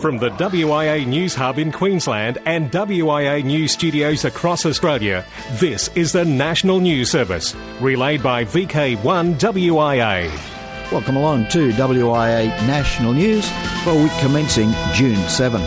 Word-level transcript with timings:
From 0.00 0.16
the 0.16 0.30
WIA 0.30 1.06
News 1.06 1.34
Hub 1.34 1.58
in 1.58 1.70
Queensland 1.70 2.38
and 2.46 2.70
WIA 2.72 3.44
News 3.44 3.72
Studios 3.72 4.24
across 4.24 4.64
Australia, 4.64 5.26
this 5.56 5.88
is 5.94 6.12
the 6.12 6.24
National 6.24 6.80
News 6.80 7.10
Service, 7.10 7.54
relayed 7.80 8.22
by 8.22 8.46
VK1 8.46 9.38
WIA. 9.38 10.90
Welcome 10.90 11.16
along 11.16 11.48
to 11.48 11.70
WIA 11.72 12.46
National 12.66 13.12
News 13.12 13.46
for 13.84 13.90
a 13.90 14.02
week 14.02 14.12
commencing 14.20 14.72
June 14.94 15.22
7. 15.28 15.60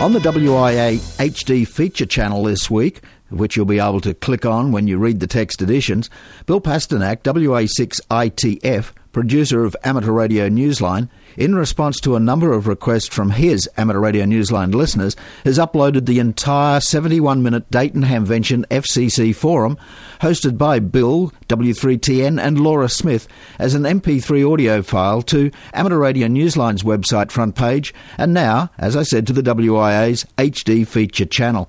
On 0.00 0.12
the 0.12 0.20
WIA 0.20 0.98
HD 1.18 1.66
feature 1.66 2.06
channel 2.06 2.44
this 2.44 2.70
week, 2.70 3.00
which 3.28 3.56
you'll 3.56 3.66
be 3.66 3.80
able 3.80 4.00
to 4.02 4.14
click 4.14 4.46
on 4.46 4.70
when 4.70 4.86
you 4.86 4.98
read 4.98 5.18
the 5.18 5.26
text 5.26 5.60
editions, 5.62 6.08
Bill 6.46 6.60
Pasternak, 6.60 7.22
WA6ITF, 7.22 8.92
producer 9.12 9.64
of 9.64 9.76
Amateur 9.84 10.12
Radio 10.12 10.48
Newsline, 10.48 11.08
in 11.36 11.54
response 11.54 12.00
to 12.00 12.16
a 12.16 12.20
number 12.20 12.52
of 12.52 12.66
requests 12.66 13.08
from 13.08 13.30
his 13.30 13.68
Amateur 13.76 14.00
Radio 14.00 14.24
Newsline 14.24 14.74
listeners, 14.74 15.16
has 15.44 15.58
uploaded 15.58 16.06
the 16.06 16.18
entire 16.18 16.80
71 16.80 17.42
minute 17.42 17.70
Dayton 17.70 18.02
Hamvention 18.02 18.66
FCC 18.66 19.34
forum, 19.34 19.78
hosted 20.20 20.58
by 20.58 20.78
Bill, 20.78 21.32
W3TN, 21.48 22.40
and 22.40 22.60
Laura 22.60 22.88
Smith, 22.88 23.28
as 23.58 23.74
an 23.74 23.82
MP3 23.82 24.50
audio 24.50 24.82
file 24.82 25.22
to 25.22 25.50
Amateur 25.72 25.98
Radio 25.98 26.28
Newsline's 26.28 26.82
website 26.82 27.30
front 27.30 27.54
page, 27.54 27.94
and 28.16 28.34
now, 28.34 28.70
as 28.78 28.96
I 28.96 29.02
said, 29.02 29.26
to 29.26 29.32
the 29.32 29.42
WIA's 29.42 30.24
HD 30.36 30.86
feature 30.86 31.26
channel. 31.26 31.68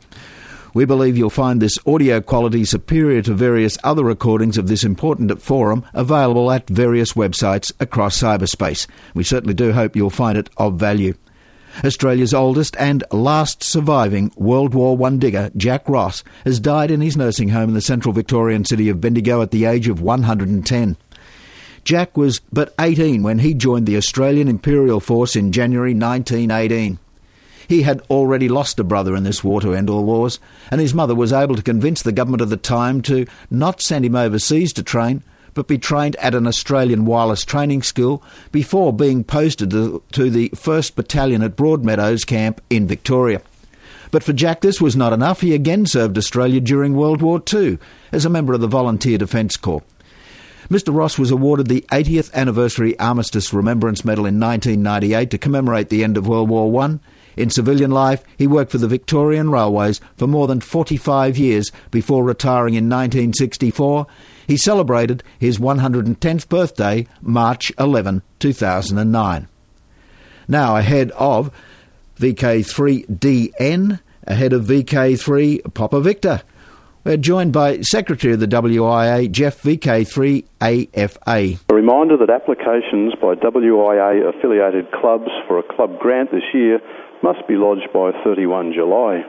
We 0.74 0.86
believe 0.86 1.18
you'll 1.18 1.30
find 1.30 1.62
this 1.62 1.80
audio 1.86 2.22
quality 2.22 2.64
superior 2.66 3.22
to 3.24 3.34
various 3.34 3.78
other 3.84 4.04
recordings 4.04 4.58
of 4.58 4.68
this 4.68 4.84
important 4.84 5.42
forum 5.42 5.86
available 5.94 6.52
at 6.52 6.70
various 6.70 7.14
websites 7.14 7.72
across 7.80 8.22
cyberspace. 8.22 8.88
We 9.14 9.24
certainly 9.24 9.54
do 9.54 9.74
hope 9.74 9.96
you'll 9.96 10.10
find 10.10 10.38
it 10.38 10.50
of 10.58 10.80
value. 10.80 11.16
Australia's 11.84 12.34
oldest 12.34 12.76
and 12.78 13.04
last 13.12 13.64
surviving 13.64 14.32
World 14.36 14.74
War 14.74 14.98
I 15.06 15.16
digger, 15.16 15.52
Jack 15.56 15.88
Ross, 15.88 16.24
has 16.44 16.60
died 16.60 16.92
in 16.92 17.02
his 17.02 17.16
nursing 17.16 17.50
home 17.50 17.70
in 17.70 17.76
the 17.76 17.82
central 17.82 18.14
Victorian 18.14 18.66
city 18.66 18.90
of 18.90 19.02
Bendigo 19.02 19.42
at 19.42 19.52
the 19.52 19.66
age 19.66 19.88
of 19.88 20.02
110. 20.02 20.98
Jack 21.84 22.18
was 22.18 22.42
but 22.52 22.74
18 22.80 23.24
when 23.24 23.40
he 23.40 23.54
joined 23.54 23.88
the 23.88 23.98
Australian 23.98 24.48
Imperial 24.48 25.00
Force 25.00 25.36
in 25.36 25.52
January 25.52 25.94
1918. 25.94 27.00
He 27.70 27.84
had 27.84 28.02
already 28.10 28.50
lost 28.50 28.80
a 28.80 28.84
brother 28.84 29.16
in 29.16 29.24
this 29.24 29.44
war 29.44 29.62
to 29.62 29.76
end 29.76 29.92
all 29.92 30.04
wars, 30.04 30.40
and 30.72 30.82
his 30.82 30.96
mother 30.96 31.14
was 31.14 31.32
able 31.32 31.56
to 31.56 31.62
convince 31.62 32.02
the 32.02 32.12
government 32.12 32.42
of 32.42 32.50
the 32.50 32.58
time 32.58 33.00
to 33.04 33.28
not 33.52 33.80
send 33.80 34.06
him 34.06 34.16
overseas 34.16 34.74
to 34.74 34.82
train, 34.82 35.22
but 35.54 35.68
be 35.68 35.78
trained 35.78 36.16
at 36.16 36.34
an 36.34 36.48
Australian 36.48 37.06
wireless 37.06 37.46
training 37.46 37.84
school 37.84 38.24
before 38.52 38.92
being 38.92 39.24
posted 39.24 39.70
to, 39.70 40.02
the 40.12 40.50
1st 40.50 40.96
Battalion 40.96 41.44
at 41.44 41.56
Broadmeadows 41.56 42.26
Camp 42.26 42.60
in 42.72 42.88
Victoria. 42.88 43.40
But 44.10 44.24
for 44.24 44.34
Jack, 44.34 44.62
this 44.62 44.82
was 44.82 44.96
not 44.96 45.14
enough. 45.14 45.42
He 45.42 45.54
again 45.54 45.86
served 45.86 46.18
Australia 46.18 46.60
during 46.60 46.96
World 46.96 47.22
War 47.22 47.40
II 47.54 47.78
as 48.12 48.26
a 48.26 48.32
member 48.32 48.54
of 48.54 48.62
the 48.62 48.68
Volunteer 48.68 49.20
Defence 49.20 49.58
Corps. 49.58 49.84
Mr. 50.72 50.92
Ross 50.92 51.20
was 51.20 51.30
awarded 51.30 51.68
the 51.68 51.86
80th 51.92 52.34
Anniversary 52.34 52.98
Armistice 52.98 53.54
Remembrance 53.54 54.04
Medal 54.04 54.26
in 54.26 54.40
1998 54.40 55.30
to 55.30 55.38
commemorate 55.38 55.90
the 55.90 56.04
end 56.04 56.18
of 56.18 56.28
World 56.28 56.50
War 56.50 56.84
I. 56.84 56.98
In 57.38 57.50
civilian 57.50 57.92
life, 57.92 58.24
he 58.38 58.48
worked 58.48 58.72
for 58.72 58.78
the 58.78 58.88
Victorian 58.88 59.50
Railways 59.52 60.02
for 60.18 60.28
more 60.28 60.48
than 60.48 60.60
45 60.60 61.38
years 61.38 61.72
before 61.92 62.24
retiring 62.24 62.74
in 62.74 62.90
1964. 62.90 64.08
He 64.48 64.58
celebrated 64.58 65.24
his 65.38 65.60
110th 65.60 66.50
birthday 66.50 67.08
March 67.22 67.72
11, 67.80 68.24
2009. 68.40 69.48
Now, 70.48 70.76
ahead 70.76 71.12
of 71.12 71.52
VK3DN, 72.20 74.00
ahead 74.26 74.54
of 74.54 74.66
VK3 74.66 75.74
Papa 75.74 76.02
Victor. 76.02 76.42
We're 77.06 77.18
joined 77.18 77.54
by 77.54 77.80
Secretary 77.82 78.34
of 78.34 78.42
the 78.42 78.48
WIA, 78.48 79.32
Jeff 79.32 79.62
VK3AFA. 79.62 81.60
A 81.70 81.74
reminder 81.74 82.18
that 82.18 82.30
applications 82.30 83.16
by 83.16 83.36
WIA 83.36 84.28
affiliated 84.28 84.92
clubs 84.92 85.32
for 85.48 85.60
a 85.60 85.64
club 85.64 85.98
grant 86.00 86.32
this 86.32 86.44
year 86.54 86.82
must 87.24 87.48
be 87.48 87.56
lodged 87.56 87.92
by 87.94 88.12
31 88.24 88.74
July. 88.74 89.24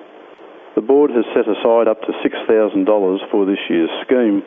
The 0.75 0.83
board 0.83 1.11
has 1.11 1.25
set 1.35 1.49
aside 1.51 1.89
up 1.89 2.01
to 2.03 2.13
$6,000 2.23 3.31
for 3.31 3.45
this 3.45 3.59
year's 3.69 3.91
scheme. 4.07 4.43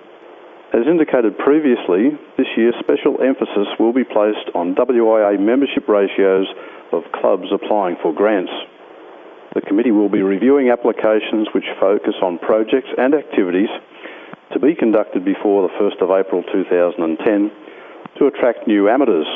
As 0.74 0.88
indicated 0.88 1.38
previously, 1.38 2.18
this 2.38 2.48
year 2.58 2.72
special 2.80 3.22
emphasis 3.22 3.68
will 3.78 3.94
be 3.94 4.04
placed 4.04 4.50
on 4.56 4.74
WIA 4.74 5.40
membership 5.40 5.88
ratios 5.88 6.48
of 6.92 7.04
clubs 7.14 7.52
applying 7.54 7.98
for 8.02 8.14
grants. 8.14 8.52
The 9.54 9.62
committee 9.62 9.92
will 9.92 10.10
be 10.10 10.24
reviewing 10.24 10.72
applications 10.72 11.48
which 11.54 11.70
focus 11.80 12.16
on 12.24 12.40
projects 12.40 12.90
and 12.98 13.14
activities 13.14 13.70
to 14.52 14.60
be 14.60 14.74
conducted 14.74 15.24
before 15.24 15.68
the 15.68 15.74
1st 15.78 16.02
of 16.02 16.10
April 16.10 16.42
2010 16.52 17.52
to 18.18 18.28
attract 18.28 18.66
new 18.66 18.90
amateurs. 18.90 19.28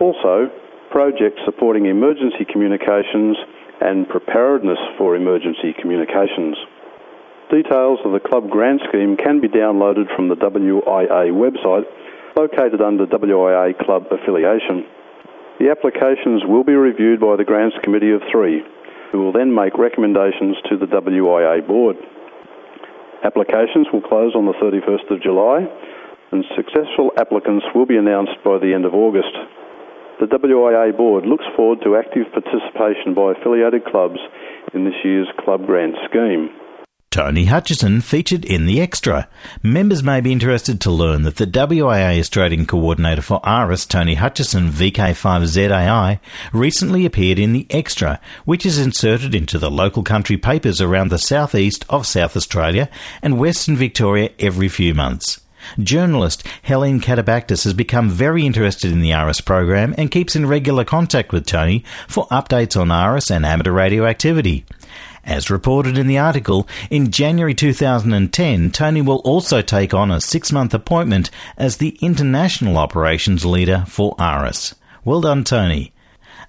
Also, 0.00 0.50
projects 0.90 1.40
supporting 1.44 1.86
emergency 1.86 2.44
communications 2.50 3.36
and 3.80 4.08
preparedness 4.08 4.78
for 4.96 5.16
emergency 5.16 5.74
communications. 5.80 6.56
Details 7.50 7.98
of 8.04 8.12
the 8.12 8.20
club 8.20 8.50
grant 8.50 8.82
scheme 8.88 9.16
can 9.16 9.40
be 9.40 9.48
downloaded 9.48 10.04
from 10.14 10.28
the 10.28 10.36
WIA 10.36 11.32
website 11.32 11.84
located 12.36 12.80
under 12.80 13.06
WIA 13.06 13.76
Club 13.78 14.06
Affiliation. 14.12 14.84
The 15.58 15.70
applications 15.70 16.42
will 16.46 16.62
be 16.62 16.74
reviewed 16.74 17.20
by 17.20 17.34
the 17.34 17.44
Grants 17.44 17.76
Committee 17.82 18.12
of 18.12 18.22
Three, 18.30 18.62
who 19.10 19.18
will 19.18 19.32
then 19.32 19.54
make 19.54 19.76
recommendations 19.76 20.56
to 20.70 20.76
the 20.76 20.86
WIA 20.86 21.66
Board. 21.66 21.96
Applications 23.24 23.88
will 23.92 24.02
close 24.02 24.36
on 24.36 24.46
the 24.46 24.54
31st 24.62 25.10
of 25.10 25.22
July, 25.22 25.66
and 26.30 26.44
successful 26.54 27.10
applicants 27.18 27.66
will 27.74 27.86
be 27.86 27.96
announced 27.96 28.38
by 28.44 28.58
the 28.58 28.72
end 28.72 28.84
of 28.84 28.94
August. 28.94 29.34
The 30.20 30.26
WIA 30.26 30.96
board 30.96 31.26
looks 31.26 31.44
forward 31.54 31.78
to 31.84 31.96
active 31.96 32.26
participation 32.32 33.14
by 33.14 33.32
affiliated 33.32 33.84
clubs 33.84 34.18
in 34.74 34.84
this 34.84 34.94
year's 35.04 35.28
club 35.44 35.64
grant 35.64 35.94
scheme. 36.10 36.50
Tony 37.10 37.46
Hutchison 37.46 38.00
featured 38.00 38.44
in 38.44 38.66
the 38.66 38.80
extra. 38.80 39.28
Members 39.62 40.02
may 40.02 40.20
be 40.20 40.32
interested 40.32 40.80
to 40.80 40.90
learn 40.90 41.22
that 41.22 41.36
the 41.36 41.46
WIA 41.46 42.18
Australian 42.18 42.66
coordinator 42.66 43.22
for 43.22 43.40
ARIS, 43.44 43.86
Tony 43.86 44.14
Hutchison, 44.14 44.70
VK5ZAI, 44.70 46.18
recently 46.52 47.06
appeared 47.06 47.38
in 47.38 47.52
the 47.52 47.66
extra, 47.70 48.20
which 48.44 48.66
is 48.66 48.78
inserted 48.78 49.34
into 49.34 49.58
the 49.58 49.70
local 49.70 50.02
country 50.02 50.36
papers 50.36 50.80
around 50.80 51.10
the 51.10 51.18
southeast 51.18 51.84
of 51.88 52.06
South 52.06 52.36
Australia 52.36 52.90
and 53.22 53.38
Western 53.38 53.76
Victoria 53.76 54.30
every 54.38 54.68
few 54.68 54.94
months. 54.94 55.40
Journalist 55.78 56.46
Helene 56.62 57.00
Katabaktis 57.00 57.64
has 57.64 57.74
become 57.74 58.10
very 58.10 58.46
interested 58.46 58.92
in 58.92 59.00
the 59.00 59.12
ARIS 59.12 59.40
program 59.40 59.94
and 59.98 60.10
keeps 60.10 60.36
in 60.36 60.46
regular 60.46 60.84
contact 60.84 61.32
with 61.32 61.46
Tony 61.46 61.84
for 62.06 62.26
updates 62.28 62.80
on 62.80 62.90
ARIS 62.90 63.30
and 63.30 63.44
amateur 63.44 63.72
radio 63.72 64.06
activity. 64.06 64.64
As 65.24 65.50
reported 65.50 65.98
in 65.98 66.06
the 66.06 66.18
article, 66.18 66.66
in 66.88 67.10
January 67.10 67.54
2010, 67.54 68.70
Tony 68.70 69.02
will 69.02 69.18
also 69.18 69.60
take 69.60 69.92
on 69.92 70.10
a 70.10 70.22
six 70.22 70.50
month 70.50 70.72
appointment 70.72 71.30
as 71.56 71.76
the 71.76 71.98
International 72.00 72.78
Operations 72.78 73.44
Leader 73.44 73.84
for 73.86 74.14
ARIS. 74.18 74.74
Well 75.04 75.20
done, 75.20 75.44
Tony. 75.44 75.92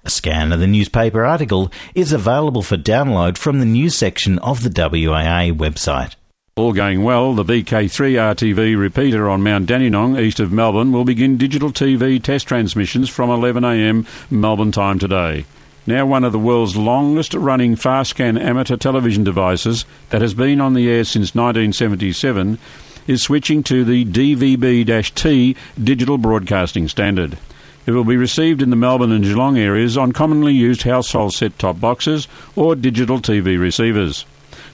A 0.02 0.10
scan 0.10 0.50
of 0.50 0.60
the 0.60 0.66
newspaper 0.66 1.26
article 1.26 1.70
is 1.94 2.12
available 2.12 2.62
for 2.62 2.78
download 2.78 3.36
from 3.36 3.60
the 3.60 3.66
news 3.66 3.94
section 3.94 4.38
of 4.38 4.62
the 4.62 4.70
WIA 4.70 5.54
website. 5.54 6.14
All 6.56 6.72
going 6.72 7.04
well, 7.04 7.32
the 7.32 7.44
VK3 7.44 8.34
RTV 8.34 8.76
repeater 8.76 9.30
on 9.30 9.40
Mount 9.40 9.66
Dandenong, 9.66 10.18
east 10.18 10.40
of 10.40 10.50
Melbourne, 10.50 10.90
will 10.90 11.04
begin 11.04 11.38
digital 11.38 11.70
TV 11.70 12.20
test 12.20 12.48
transmissions 12.48 13.08
from 13.08 13.30
11am 13.30 14.04
Melbourne 14.32 14.72
time 14.72 14.98
today. 14.98 15.44
Now 15.86 16.06
one 16.06 16.24
of 16.24 16.32
the 16.32 16.40
world's 16.40 16.76
longest 16.76 17.34
running 17.34 17.76
fast 17.76 18.10
scan 18.10 18.36
amateur 18.36 18.76
television 18.76 19.22
devices 19.22 19.84
that 20.08 20.22
has 20.22 20.34
been 20.34 20.60
on 20.60 20.74
the 20.74 20.90
air 20.90 21.04
since 21.04 21.36
1977 21.36 22.58
is 23.06 23.22
switching 23.22 23.62
to 23.62 23.84
the 23.84 24.04
DVB 24.04 25.14
T 25.14 25.56
digital 25.82 26.18
broadcasting 26.18 26.88
standard. 26.88 27.38
It 27.86 27.92
will 27.92 28.04
be 28.04 28.16
received 28.16 28.60
in 28.60 28.70
the 28.70 28.76
Melbourne 28.76 29.12
and 29.12 29.22
Geelong 29.22 29.56
areas 29.56 29.96
on 29.96 30.10
commonly 30.10 30.52
used 30.52 30.82
household 30.82 31.32
set 31.32 31.56
top 31.60 31.80
boxes 31.80 32.26
or 32.56 32.74
digital 32.74 33.20
TV 33.20 33.56
receivers. 33.58 34.26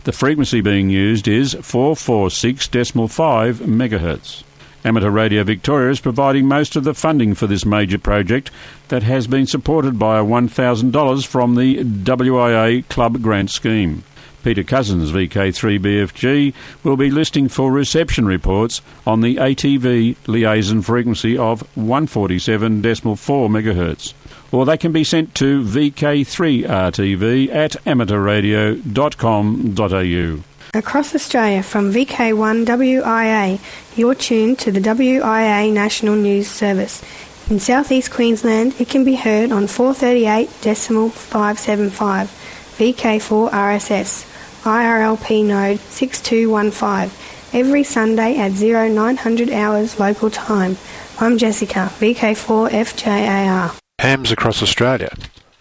The 0.06 0.12
frequency 0.12 0.60
being 0.60 0.88
used 0.88 1.26
is 1.26 1.56
446.5 1.56 3.54
MHz. 3.54 4.44
Amateur 4.84 5.10
Radio 5.10 5.42
Victoria 5.42 5.90
is 5.90 5.98
providing 5.98 6.46
most 6.46 6.76
of 6.76 6.84
the 6.84 6.94
funding 6.94 7.34
for 7.34 7.48
this 7.48 7.64
major 7.64 7.98
project 7.98 8.52
that 8.86 9.02
has 9.02 9.26
been 9.26 9.48
supported 9.48 9.98
by 9.98 10.20
$1,000 10.20 11.26
from 11.26 11.56
the 11.56 11.82
WIA 11.82 12.88
Club 12.88 13.20
Grant 13.20 13.50
Scheme. 13.50 14.04
Peter 14.44 14.62
Cousins, 14.62 15.10
VK3BFG, 15.10 16.54
will 16.84 16.96
be 16.96 17.10
listing 17.10 17.48
for 17.48 17.72
reception 17.72 18.26
reports 18.26 18.82
on 19.08 19.22
the 19.22 19.34
ATV 19.38 20.14
liaison 20.28 20.82
frequency 20.82 21.36
of 21.36 21.64
147.4 21.74 22.84
MHz. 22.84 24.14
Or 24.52 24.66
they 24.66 24.76
can 24.76 24.92
be 24.92 25.04
sent 25.04 25.34
to 25.36 25.62
VK3RTV 25.62 27.54
at 27.54 27.72
amateurradio.com.au. 27.84 30.42
Across 30.74 31.14
Australia 31.14 31.62
from 31.62 31.92
VK1WIA, 31.92 33.60
you're 33.96 34.14
tuned 34.14 34.58
to 34.58 34.70
the 34.70 34.80
WIA 34.80 35.72
National 35.72 36.16
News 36.16 36.48
Service. 36.48 37.02
In 37.48 37.60
southeast 37.60 38.10
Queensland, 38.10 38.74
it 38.80 38.88
can 38.88 39.04
be 39.04 39.14
heard 39.14 39.52
on 39.52 39.66
438.575 39.66 42.28
VK4 42.76 43.50
RSS, 43.50 44.26
IRLP 44.64 45.44
node 45.44 45.78
6215, 45.78 47.10
every 47.58 47.84
Sunday 47.84 48.36
at 48.36 48.52
0900 48.52 49.50
hours 49.50 49.98
local 49.98 50.28
time. 50.28 50.76
I'm 51.18 51.38
Jessica, 51.38 51.90
VK4 51.98 52.68
FJAR. 52.70 53.85
Hams 53.98 54.30
across 54.30 54.62
Australia. 54.62 55.16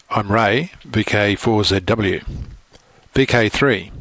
I'm 0.09 0.29
Ray, 0.29 0.71
VK4ZW. 0.85 2.25
VK3. 3.15 3.91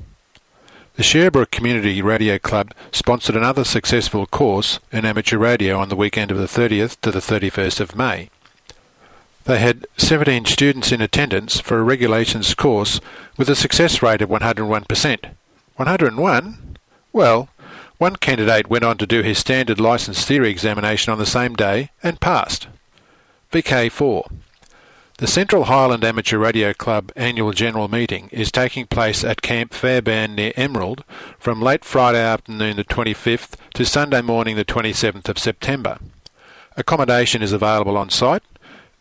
The 0.96 1.02
Sherbrooke 1.04 1.52
Community 1.52 2.02
Radio 2.02 2.38
Club 2.38 2.74
sponsored 2.90 3.36
another 3.36 3.62
successful 3.62 4.26
course 4.26 4.80
in 4.90 5.04
amateur 5.04 5.38
radio 5.38 5.78
on 5.78 5.88
the 5.88 5.94
weekend 5.94 6.32
of 6.32 6.38
the 6.38 6.48
30th 6.48 7.00
to 7.02 7.12
the 7.12 7.20
31st 7.20 7.78
of 7.78 7.94
May. 7.94 8.28
They 9.44 9.60
had 9.60 9.86
17 9.98 10.46
students 10.46 10.90
in 10.90 11.00
attendance 11.00 11.60
for 11.60 11.78
a 11.78 11.84
regulations 11.84 12.54
course 12.54 13.00
with 13.36 13.48
a 13.48 13.54
success 13.54 14.02
rate 14.02 14.20
of 14.20 14.30
101%. 14.30 15.24
101? 15.76 16.76
Well, 17.12 17.48
one 17.98 18.16
candidate 18.16 18.68
went 18.68 18.84
on 18.84 18.98
to 18.98 19.06
do 19.06 19.22
his 19.22 19.38
standard 19.38 19.78
licence 19.78 20.24
theory 20.24 20.50
examination 20.50 21.12
on 21.12 21.20
the 21.20 21.24
same 21.24 21.54
day 21.54 21.90
and 22.02 22.20
passed. 22.20 22.66
VK4. 23.54 24.32
The 25.18 25.28
Central 25.28 25.66
Highland 25.66 26.02
Amateur 26.02 26.38
Radio 26.38 26.72
Club 26.72 27.12
annual 27.14 27.52
general 27.52 27.86
meeting 27.86 28.28
is 28.32 28.50
taking 28.50 28.86
place 28.86 29.22
at 29.22 29.42
Camp 29.42 29.72
Fairbairn 29.72 30.34
near 30.34 30.52
Emerald 30.56 31.04
from 31.38 31.62
late 31.62 31.84
Friday 31.84 32.18
afternoon 32.18 32.74
the 32.74 32.82
25th 32.82 33.54
to 33.74 33.84
Sunday 33.84 34.22
morning 34.22 34.56
the 34.56 34.64
27th 34.64 35.28
of 35.28 35.38
September. 35.38 36.00
Accommodation 36.76 37.44
is 37.44 37.52
available 37.52 37.96
on 37.96 38.10
site. 38.10 38.42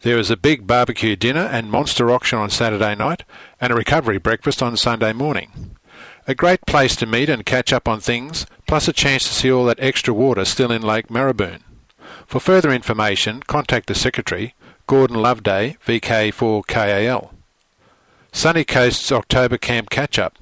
There 0.02 0.20
is 0.20 0.30
a 0.30 0.38
big 0.38 0.68
barbecue 0.68 1.16
dinner 1.16 1.50
and 1.52 1.72
monster 1.72 2.12
auction 2.12 2.38
on 2.38 2.52
Saturday 2.52 2.94
night 2.94 3.24
and 3.60 3.74
a 3.74 3.76
recovery 3.76 4.20
breakfast 4.20 4.62
on 4.62 4.78
Sunday 4.78 5.14
morning. 5.14 5.76
A 6.28 6.36
great 6.36 6.62
place 6.68 6.96
to 6.98 7.08
meet 7.08 7.28
and 7.28 7.44
catch 7.44 7.74
up 7.74 7.88
on 7.88 8.00
things, 8.00 8.46
plus 8.68 8.88
a 8.88 8.94
chance 8.94 9.24
to 9.24 9.34
see 9.34 9.52
all 9.52 9.66
that 9.66 9.80
extra 9.80 10.14
water 10.14 10.46
still 10.46 10.72
in 10.72 10.84
Lake 10.84 11.08
Maraboon. 11.08 11.62
For 12.28 12.40
further 12.40 12.72
information, 12.72 13.42
contact 13.44 13.88
the 13.88 13.96
Secretary 13.96 14.56
Gordon 14.88 15.18
Loveday, 15.18 15.78
VK4KAL. 15.86 17.30
Sunny 18.32 18.64
Coast's 18.64 19.12
October 19.12 19.58
Camp 19.58 19.90
Catch-Up. 19.90 20.38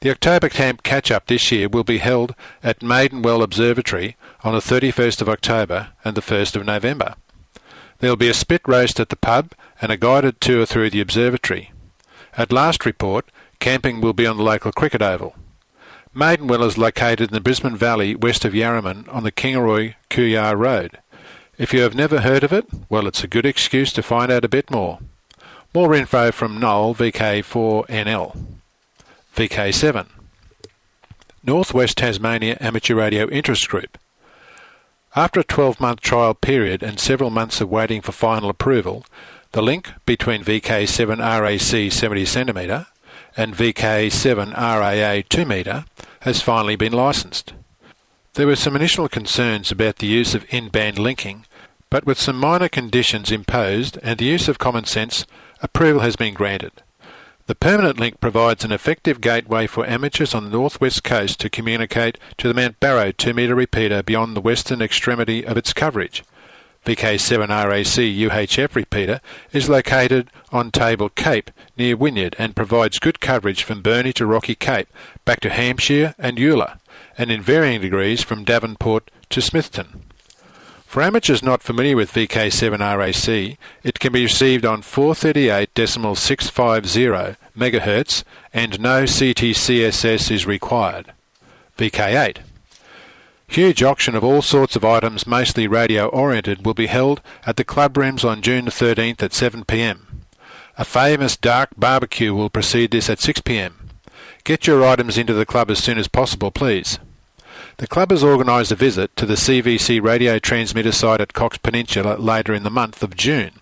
The 0.00 0.10
October 0.10 0.48
Camp 0.48 0.82
Catch-Up 0.82 1.26
this 1.26 1.50
year 1.50 1.68
will 1.68 1.82
be 1.82 1.98
held 1.98 2.34
at 2.62 2.80
Maidenwell 2.80 3.42
Observatory 3.42 4.16
on 4.44 4.52
the 4.52 4.60
31st 4.60 5.22
of 5.22 5.28
October 5.28 5.88
and 6.04 6.16
the 6.16 6.20
1st 6.20 6.56
of 6.56 6.66
November. 6.66 7.14
There 7.98 8.10
will 8.10 8.16
be 8.16 8.28
a 8.28 8.34
spit 8.34 8.60
roast 8.66 9.00
at 9.00 9.08
the 9.08 9.16
pub 9.16 9.52
and 9.80 9.90
a 9.90 9.96
guided 9.96 10.40
tour 10.40 10.66
through 10.66 10.90
the 10.90 11.00
observatory. 11.00 11.72
At 12.36 12.52
last 12.52 12.84
report, 12.84 13.30
camping 13.58 14.00
will 14.02 14.12
be 14.12 14.26
on 14.26 14.36
the 14.36 14.42
local 14.42 14.70
cricket 14.72 15.00
oval. 15.00 15.34
Maidenwell 16.16 16.66
is 16.66 16.78
located 16.78 17.28
in 17.28 17.34
the 17.34 17.42
Brisbane 17.42 17.76
Valley 17.76 18.14
west 18.14 18.46
of 18.46 18.54
Yarraman 18.54 19.06
on 19.12 19.22
the 19.22 19.30
Kingaroy 19.30 19.96
Cooyar 20.08 20.56
Road. 20.56 20.98
If 21.58 21.74
you 21.74 21.82
have 21.82 21.94
never 21.94 22.22
heard 22.22 22.42
of 22.42 22.54
it, 22.54 22.64
well, 22.88 23.06
it's 23.06 23.22
a 23.22 23.28
good 23.28 23.44
excuse 23.44 23.92
to 23.92 24.02
find 24.02 24.32
out 24.32 24.42
a 24.42 24.48
bit 24.48 24.70
more. 24.70 24.98
More 25.74 25.94
info 25.94 26.32
from 26.32 26.58
Noel, 26.58 26.94
VK4NL. 26.94 28.34
VK7. 29.36 30.06
Northwest 31.44 31.98
Tasmania 31.98 32.56
Amateur 32.62 32.94
Radio 32.94 33.28
Interest 33.28 33.68
Group. 33.68 33.98
After 35.14 35.40
a 35.40 35.44
12 35.44 35.80
month 35.80 36.00
trial 36.00 36.32
period 36.32 36.82
and 36.82 36.98
several 36.98 37.28
months 37.28 37.60
of 37.60 37.68
waiting 37.68 38.00
for 38.00 38.12
final 38.12 38.48
approval, 38.48 39.04
the 39.52 39.60
link 39.60 39.92
between 40.06 40.42
VK7 40.44 41.18
RAC 41.18 41.92
70 41.92 42.24
cm 42.24 42.86
and 43.36 43.54
VK7 43.54 44.56
RAA 44.56 45.22
2 45.28 45.44
metre 45.44 45.84
has 46.26 46.42
finally 46.42 46.74
been 46.74 46.92
licensed. 46.92 47.52
There 48.34 48.48
were 48.48 48.56
some 48.56 48.74
initial 48.74 49.08
concerns 49.08 49.70
about 49.70 49.98
the 49.98 50.08
use 50.08 50.34
of 50.34 50.44
in-band 50.52 50.98
linking, 50.98 51.46
but 51.88 52.04
with 52.04 52.18
some 52.18 52.36
minor 52.36 52.68
conditions 52.68 53.30
imposed 53.30 53.96
and 54.02 54.18
the 54.18 54.24
use 54.24 54.48
of 54.48 54.58
common 54.58 54.86
sense, 54.86 55.24
approval 55.62 56.00
has 56.00 56.16
been 56.16 56.34
granted. 56.34 56.72
The 57.46 57.54
permanent 57.54 58.00
link 58.00 58.18
provides 58.18 58.64
an 58.64 58.72
effective 58.72 59.20
gateway 59.20 59.68
for 59.68 59.86
amateurs 59.86 60.34
on 60.34 60.42
the 60.42 60.50
northwest 60.50 61.04
coast 61.04 61.38
to 61.40 61.48
communicate 61.48 62.18
to 62.38 62.48
the 62.48 62.54
Mount 62.54 62.80
Barrow 62.80 63.12
2 63.12 63.32
metre 63.32 63.54
repeater 63.54 64.02
beyond 64.02 64.34
the 64.34 64.40
western 64.40 64.82
extremity 64.82 65.46
of 65.46 65.56
its 65.56 65.72
coverage. 65.72 66.24
VK7RAC 66.86 68.28
UHF 68.28 68.74
repeater 68.76 69.20
is 69.52 69.68
located 69.68 70.30
on 70.52 70.70
Table 70.70 71.08
Cape 71.08 71.50
near 71.76 71.96
Wynyard 71.96 72.36
and 72.38 72.54
provides 72.54 73.00
good 73.00 73.20
coverage 73.20 73.64
from 73.64 73.82
Burnie 73.82 74.12
to 74.12 74.24
Rocky 74.24 74.54
Cape, 74.54 74.86
back 75.24 75.40
to 75.40 75.50
Hampshire 75.50 76.14
and 76.16 76.38
Yolla 76.38 76.78
and 77.18 77.32
in 77.32 77.42
varying 77.42 77.80
degrees 77.80 78.22
from 78.22 78.44
Devonport 78.44 79.10
to 79.30 79.40
Smithton. 79.40 80.02
For 80.86 81.02
amateurs 81.02 81.42
not 81.42 81.64
familiar 81.64 81.96
with 81.96 82.12
VK7RAC, 82.12 83.56
it 83.82 83.98
can 83.98 84.12
be 84.12 84.22
received 84.22 84.64
on 84.64 84.82
438.650 84.82 87.36
MHz 87.58 88.22
and 88.54 88.78
no 88.78 89.02
CTCSS 89.02 90.30
is 90.30 90.46
required. 90.46 91.12
VK8. 91.76 92.36
Huge 93.48 93.82
auction 93.82 94.14
of 94.14 94.24
all 94.24 94.42
sorts 94.42 94.76
of 94.76 94.84
items, 94.84 95.26
mostly 95.26 95.66
radio 95.66 96.06
oriented, 96.08 96.66
will 96.66 96.74
be 96.74 96.86
held 96.86 97.20
at 97.46 97.56
the 97.56 97.64
club 97.64 97.96
rooms 97.96 98.24
on 98.24 98.42
June 98.42 98.66
13th 98.66 99.22
at 99.22 99.30
7pm. 99.30 100.00
A 100.76 100.84
famous 100.84 101.36
dark 101.36 101.70
barbecue 101.76 102.34
will 102.34 102.50
precede 102.50 102.90
this 102.90 103.08
at 103.08 103.18
6pm. 103.18 103.72
Get 104.44 104.66
your 104.66 104.84
items 104.84 105.16
into 105.16 105.32
the 105.32 105.46
club 105.46 105.70
as 105.70 105.78
soon 105.78 105.96
as 105.96 106.08
possible, 106.08 106.50
please. 106.50 106.98
The 107.78 107.86
club 107.86 108.10
has 108.10 108.24
organised 108.24 108.72
a 108.72 108.74
visit 108.74 109.14
to 109.16 109.26
the 109.26 109.34
CVC 109.34 110.02
radio 110.02 110.38
transmitter 110.38 110.92
site 110.92 111.20
at 111.20 111.32
Cox 111.32 111.58
Peninsula 111.58 112.16
later 112.16 112.54
in 112.54 112.62
the 112.62 112.70
month 112.70 113.02
of 113.02 113.16
June. 113.16 113.52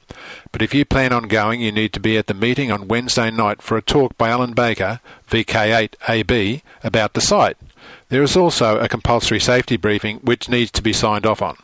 But 0.53 0.63
if 0.63 0.75
you 0.75 0.85
plan 0.85 1.13
on 1.13 1.29
going, 1.29 1.61
you 1.61 1.73
need 1.73 1.93
to 1.95 2.01
be 2.01 2.17
at 2.17 2.27
the 2.27 2.35
meeting 2.35 2.71
on 2.71 2.89
Wednesday 2.89 3.31
night 3.31 3.61
for 3.61 3.77
a 3.77 3.83
talk 3.83 4.17
by 4.17 4.29
Alan 4.29 4.53
Baker, 4.53 5.01
VK8AB, 5.29 6.63
about 6.83 7.15
the 7.15 7.21
site. 7.21 7.57
There 8.09 8.23
is 8.23 8.37
also 8.37 8.79
a 8.79 8.89
compulsory 8.89 9.41
safety 9.41 9.77
briefing 9.77 10.19
which 10.19 10.49
needs 10.49 10.71
to 10.73 10.83
be 10.83 10.93
signed 10.93 11.27
off 11.27 11.43
on. 11.43 11.57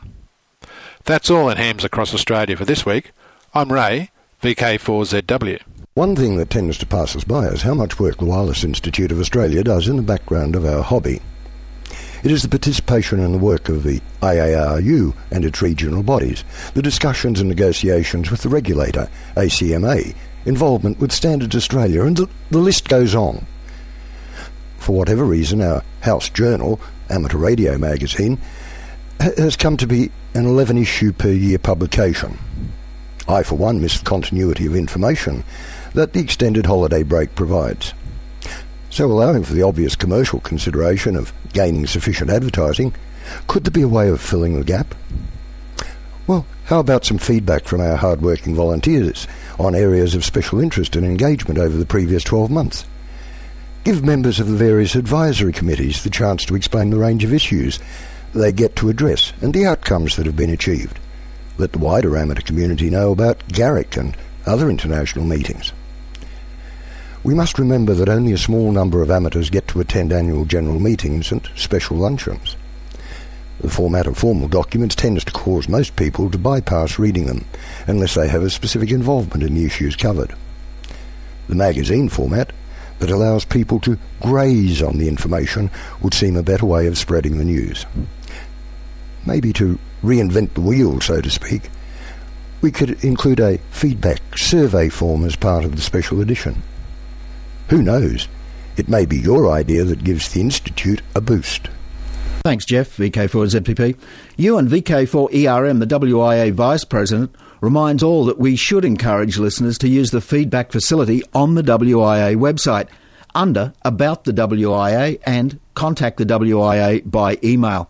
That's 1.05 1.29
all 1.29 1.49
in 1.49 1.57
hams 1.57 1.83
across 1.83 2.13
Australia 2.13 2.55
for 2.55 2.65
this 2.65 2.85
week. 2.85 3.11
I'm 3.53 3.71
Ray, 3.71 4.11
VK4ZW. 4.41 5.61
One 5.93 6.15
thing 6.15 6.37
that 6.37 6.49
tends 6.49 6.77
to 6.77 6.85
pass 6.85 7.15
us 7.15 7.23
by 7.23 7.47
is 7.47 7.63
how 7.63 7.73
much 7.73 7.99
work 7.99 8.17
the 8.17 8.25
Wireless 8.25 8.63
Institute 8.63 9.11
of 9.11 9.19
Australia 9.19 9.63
does 9.63 9.87
in 9.87 9.97
the 9.97 10.01
background 10.01 10.55
of 10.55 10.65
our 10.65 10.81
hobby. 10.81 11.21
It 12.23 12.31
is 12.31 12.43
the 12.43 12.49
participation 12.49 13.19
in 13.19 13.31
the 13.31 13.37
work 13.39 13.67
of 13.67 13.83
the 13.83 13.99
IARU 14.21 15.13
and 15.31 15.43
its 15.43 15.61
regional 15.61 16.03
bodies, 16.03 16.43
the 16.75 16.81
discussions 16.81 17.39
and 17.39 17.49
negotiations 17.49 18.29
with 18.29 18.41
the 18.41 18.49
regulator, 18.49 19.09
ACMA, 19.35 20.15
involvement 20.45 20.99
with 20.99 21.11
Standards 21.11 21.55
Australia, 21.55 22.03
and 22.03 22.15
the, 22.15 22.29
the 22.51 22.59
list 22.59 22.87
goes 22.87 23.15
on. 23.15 23.45
For 24.81 24.93
whatever 24.93 25.23
reason, 25.23 25.61
our 25.61 25.83
house 25.99 26.27
journal, 26.27 26.81
Amateur 27.07 27.37
Radio 27.37 27.77
Magazine, 27.77 28.39
has 29.19 29.55
come 29.55 29.77
to 29.77 29.85
be 29.85 30.09
an 30.33 30.47
11 30.47 30.79
issue 30.79 31.13
per 31.13 31.29
year 31.29 31.59
publication. 31.59 32.39
I, 33.27 33.43
for 33.43 33.59
one, 33.59 33.79
miss 33.79 33.99
the 33.99 34.05
continuity 34.05 34.65
of 34.65 34.75
information 34.75 35.43
that 35.93 36.13
the 36.13 36.19
extended 36.19 36.65
holiday 36.65 37.03
break 37.03 37.35
provides. 37.35 37.93
So, 38.89 39.05
allowing 39.05 39.43
for 39.43 39.53
the 39.53 39.61
obvious 39.61 39.95
commercial 39.95 40.39
consideration 40.39 41.15
of 41.15 41.31
gaining 41.53 41.85
sufficient 41.85 42.31
advertising, 42.31 42.95
could 43.45 43.65
there 43.65 43.71
be 43.71 43.83
a 43.83 43.87
way 43.87 44.09
of 44.09 44.19
filling 44.19 44.57
the 44.57 44.65
gap? 44.65 44.95
Well, 46.25 46.47
how 46.65 46.79
about 46.79 47.05
some 47.05 47.19
feedback 47.19 47.65
from 47.65 47.81
our 47.81 47.97
hard-working 47.97 48.55
volunteers 48.55 49.27
on 49.59 49.75
areas 49.75 50.15
of 50.15 50.25
special 50.25 50.59
interest 50.59 50.95
and 50.95 51.05
engagement 51.05 51.59
over 51.59 51.77
the 51.77 51.85
previous 51.85 52.23
12 52.23 52.49
months? 52.49 52.85
Give 53.83 54.03
members 54.03 54.39
of 54.39 54.47
the 54.47 54.55
various 54.55 54.93
advisory 54.93 55.51
committees 55.51 56.03
the 56.03 56.11
chance 56.11 56.45
to 56.45 56.55
explain 56.55 56.91
the 56.91 56.99
range 56.99 57.23
of 57.23 57.33
issues 57.33 57.79
they 58.31 58.51
get 58.51 58.75
to 58.75 58.89
address 58.89 59.33
and 59.41 59.53
the 59.53 59.65
outcomes 59.65 60.15
that 60.15 60.27
have 60.27 60.35
been 60.35 60.51
achieved. 60.51 60.99
Let 61.57 61.71
the 61.71 61.79
wider 61.79 62.15
amateur 62.15 62.43
community 62.43 62.91
know 62.91 63.11
about 63.11 63.47
GAREC 63.47 63.97
and 63.97 64.15
other 64.45 64.69
international 64.69 65.25
meetings. 65.25 65.73
We 67.23 67.33
must 67.33 67.57
remember 67.57 67.95
that 67.95 68.09
only 68.09 68.33
a 68.33 68.37
small 68.37 68.71
number 68.71 69.01
of 69.01 69.09
amateurs 69.09 69.49
get 69.49 69.67
to 69.69 69.79
attend 69.79 70.13
annual 70.13 70.45
general 70.45 70.79
meetings 70.79 71.31
and 71.31 71.47
special 71.55 71.97
luncheons. 71.97 72.55
The 73.61 73.69
format 73.69 74.05
of 74.05 74.17
formal 74.17 74.47
documents 74.47 74.95
tends 74.95 75.23
to 75.25 75.31
cause 75.31 75.67
most 75.67 75.95
people 75.95 76.29
to 76.29 76.37
bypass 76.37 76.99
reading 76.99 77.25
them 77.25 77.45
unless 77.87 78.13
they 78.13 78.27
have 78.27 78.43
a 78.43 78.49
specific 78.51 78.91
involvement 78.91 79.43
in 79.43 79.55
the 79.55 79.65
issues 79.65 79.95
covered. 79.95 80.35
The 81.47 81.55
magazine 81.55 82.09
format 82.09 82.53
that 83.01 83.11
allows 83.11 83.43
people 83.43 83.79
to 83.81 83.97
graze 84.21 84.81
on 84.81 84.97
the 84.97 85.07
information 85.07 85.69
would 86.01 86.13
seem 86.13 86.37
a 86.37 86.43
better 86.43 86.65
way 86.65 86.87
of 86.87 86.97
spreading 86.97 87.37
the 87.37 87.43
news. 87.43 87.85
Maybe 89.25 89.51
to 89.53 89.77
reinvent 90.03 90.53
the 90.53 90.61
wheel, 90.61 91.01
so 91.01 91.19
to 91.19 91.29
speak, 91.29 91.69
we 92.61 92.71
could 92.71 93.03
include 93.03 93.39
a 93.39 93.57
feedback 93.71 94.37
survey 94.37 94.87
form 94.89 95.25
as 95.25 95.35
part 95.35 95.65
of 95.65 95.75
the 95.75 95.81
special 95.81 96.21
edition. 96.21 96.61
Who 97.69 97.81
knows? 97.81 98.27
It 98.77 98.87
may 98.87 99.05
be 99.05 99.17
your 99.17 99.49
idea 99.49 99.83
that 99.83 100.03
gives 100.03 100.29
the 100.29 100.41
Institute 100.41 101.01
a 101.15 101.21
boost. 101.21 101.69
Thanks, 102.43 102.65
Jeff, 102.65 102.97
VK4ZPP. 102.97 103.97
Ewan 104.37 104.67
VK4ERM, 104.67 105.79
the 105.79 105.87
WIA 105.87 106.51
Vice 106.51 106.85
President, 106.85 107.35
reminds 107.61 108.03
all 108.03 108.25
that 108.25 108.39
we 108.39 108.55
should 108.55 108.83
encourage 108.83 109.37
listeners 109.37 109.77
to 109.77 109.87
use 109.87 110.11
the 110.11 110.19
feedback 110.19 110.71
facility 110.71 111.21
on 111.33 111.55
the 111.55 111.61
WIA 111.61 112.35
website 112.35 112.89
under 113.33 113.71
About 113.83 114.25
the 114.25 114.33
WIA 114.33 115.19
and 115.25 115.59
Contact 115.73 116.17
the 116.17 116.25
WIA 116.25 117.09
by 117.09 117.37
email. 117.43 117.89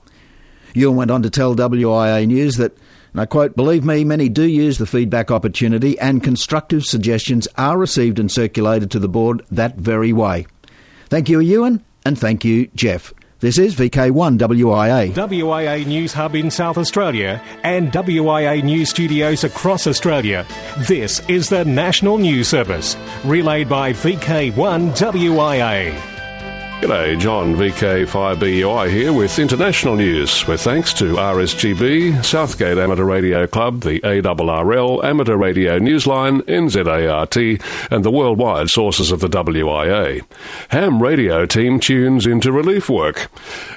Ewan 0.73 0.97
went 0.97 1.11
on 1.11 1.23
to 1.23 1.29
tell 1.29 1.55
WIA 1.55 2.27
News 2.27 2.57
that, 2.57 2.77
and 3.11 3.21
I 3.21 3.25
quote, 3.25 3.55
believe 3.55 3.83
me, 3.83 4.03
many 4.03 4.29
do 4.29 4.43
use 4.43 4.77
the 4.77 4.85
feedback 4.85 5.31
opportunity 5.31 5.97
and 5.99 6.23
constructive 6.23 6.85
suggestions 6.85 7.47
are 7.57 7.77
received 7.77 8.19
and 8.19 8.31
circulated 8.31 8.91
to 8.91 8.99
the 8.99 9.09
board 9.09 9.43
that 9.51 9.77
very 9.77 10.13
way. 10.13 10.45
Thank 11.09 11.27
you, 11.27 11.39
Ewan, 11.39 11.83
and 12.05 12.17
thank 12.17 12.45
you, 12.45 12.67
Jeff. 12.75 13.13
This 13.41 13.57
is 13.57 13.73
VK1 13.73 14.37
WIA. 14.37 15.11
WIA 15.13 15.83
News 15.87 16.13
Hub 16.13 16.35
in 16.35 16.51
South 16.51 16.77
Australia 16.77 17.41
and 17.63 17.91
WIA 17.91 18.61
News 18.61 18.89
Studios 18.91 19.43
across 19.43 19.87
Australia. 19.87 20.45
This 20.87 21.27
is 21.27 21.49
the 21.49 21.65
National 21.65 22.19
News 22.19 22.47
Service, 22.49 22.95
relayed 23.25 23.67
by 23.67 23.93
VK1 23.93 24.53
WIA. 24.95 26.10
G'day, 26.81 27.19
John 27.19 27.55
VK5BUI 27.55 28.89
here 28.89 29.13
with 29.13 29.37
international 29.37 29.95
news. 29.95 30.47
With 30.47 30.61
thanks 30.61 30.93
to 30.95 31.13
RSGB, 31.13 32.25
Southgate 32.25 32.79
Amateur 32.79 33.03
Radio 33.03 33.45
Club, 33.45 33.81
the 33.81 33.99
ARRL, 33.99 35.03
Amateur 35.03 35.37
Radio 35.37 35.77
Newsline, 35.77 36.41
NZART, 36.41 37.61
and 37.91 38.03
the 38.03 38.09
worldwide 38.09 38.71
sources 38.71 39.11
of 39.11 39.19
the 39.19 39.29
WIA. 39.29 40.25
Ham 40.69 41.03
radio 41.03 41.45
team 41.45 41.79
tunes 41.79 42.25
into 42.25 42.51
relief 42.51 42.89
work. 42.89 43.29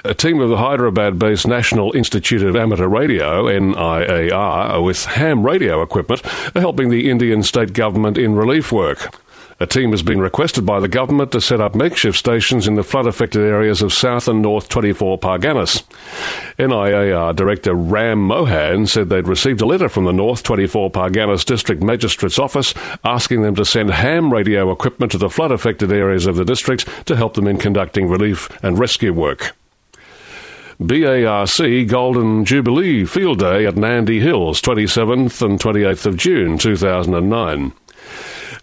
A 0.03 0.15
team 0.15 0.41
of 0.41 0.49
the 0.49 0.57
Hyderabad 0.57 1.19
based 1.19 1.47
National 1.47 1.95
Institute 1.95 2.41
of 2.41 2.55
Amateur 2.55 2.87
Radio, 2.87 3.43
NIAR, 3.43 4.83
with 4.83 5.05
ham 5.05 5.45
radio 5.45 5.83
equipment, 5.83 6.25
are 6.55 6.61
helping 6.61 6.89
the 6.89 7.07
Indian 7.11 7.43
state 7.43 7.73
government 7.73 8.17
in 8.17 8.33
relief 8.33 8.71
work. 8.71 9.13
A 9.57 9.65
team 9.65 9.91
has 9.91 10.03
been 10.03 10.19
requested 10.19 10.65
by 10.65 10.81
the 10.81 10.89
government 10.89 11.31
to 11.31 11.39
set 11.39 11.61
up 11.61 11.75
makeshift 11.75 12.17
stations 12.17 12.67
in 12.67 12.75
the 12.75 12.83
flood 12.83 13.07
affected 13.07 13.41
areas 13.41 13.81
of 13.81 13.93
South 13.93 14.27
and 14.27 14.41
North 14.41 14.67
24 14.67 15.17
Parganas. 15.17 15.83
NIAR 16.59 17.33
Director 17.33 17.73
Ram 17.73 18.19
Mohan 18.19 18.85
said 18.85 19.07
they'd 19.07 19.29
received 19.29 19.61
a 19.61 19.65
letter 19.65 19.87
from 19.87 20.03
the 20.03 20.11
North 20.11 20.43
24 20.43 20.91
Parganas 20.91 21.45
District 21.45 21.81
Magistrate's 21.81 22.37
Office 22.37 22.73
asking 23.05 23.43
them 23.43 23.55
to 23.55 23.63
send 23.63 23.91
ham 23.91 24.33
radio 24.33 24.73
equipment 24.73 25.13
to 25.13 25.17
the 25.17 25.29
flood 25.29 25.53
affected 25.53 25.89
areas 25.89 26.25
of 26.25 26.35
the 26.35 26.43
district 26.43 26.85
to 27.05 27.15
help 27.15 27.35
them 27.35 27.47
in 27.47 27.57
conducting 27.57 28.09
relief 28.09 28.49
and 28.61 28.77
rescue 28.77 29.13
work. 29.13 29.55
BARC 30.81 31.87
Golden 31.87 32.43
Jubilee 32.43 33.05
Field 33.05 33.39
Day 33.39 33.65
at 33.65 33.77
Nandi 33.77 34.19
Hills, 34.19 34.61
27th 34.61 35.41
and 35.41 35.57
28th 35.57 36.05
of 36.05 36.17
June 36.17 36.57
2009. 36.57 37.71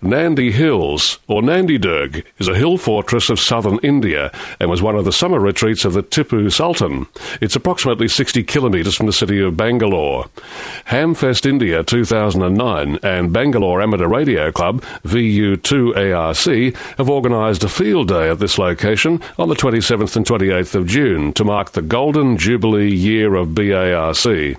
Nandi 0.03 0.51
Hills, 0.51 1.21
or 1.29 1.43
Nandi 1.43 1.79
Durg, 1.79 2.25
is 2.39 2.49
a 2.49 2.57
hill 2.57 2.77
fortress 2.77 3.31
of 3.31 3.39
southern 3.39 3.79
India 3.85 4.33
and 4.59 4.69
was 4.69 4.83
one 4.83 4.97
of 4.97 5.05
the 5.05 5.13
summer 5.13 5.39
retreats 5.39 5.85
of 5.85 5.93
the 5.93 6.03
Tipu 6.03 6.51
Sultan. 6.53 7.07
It's 7.41 7.55
approximately 7.55 8.09
60 8.09 8.43
kilometres 8.43 8.97
from 8.97 9.07
the 9.07 9.13
city 9.13 9.41
of 9.41 9.57
Bangalore. 9.57 10.27
Hamfest 10.87 11.47
India 11.47 11.85
2009 11.85 12.99
and 13.05 13.33
Bangalore 13.33 13.81
Amateur 13.81 14.09
Radio 14.09 14.51
Club, 14.51 14.83
VU2ARC, 15.05 16.77
have 16.99 17.09
organised 17.09 17.63
a 17.63 17.69
field 17.69 18.09
day 18.09 18.29
at 18.29 18.41
this 18.41 18.59
location 18.59 19.21
on 19.39 19.49
the 19.49 19.55
27th 19.55 20.17
and 20.17 20.27
28th 20.27 20.75
of 20.75 20.87
June 20.89 21.33
to 21.35 21.45
mark 21.45 21.73
the 21.73 21.83
Golden 21.83 22.37
Jubilee 22.37 22.93
year 22.93 23.37
of 23.37 23.55
BARC. 23.55 24.59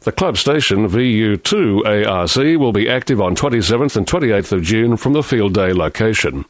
The 0.00 0.12
club 0.12 0.36
station 0.36 0.88
VU2 0.88 2.06
ARC 2.06 2.60
will 2.60 2.72
be 2.72 2.88
active 2.88 3.20
on 3.20 3.34
27th 3.34 3.96
and 3.96 4.06
28th 4.06 4.52
of 4.52 4.62
June 4.62 4.96
from 4.96 5.14
the 5.14 5.22
field 5.22 5.54
day 5.54 5.72
location. 5.72 6.44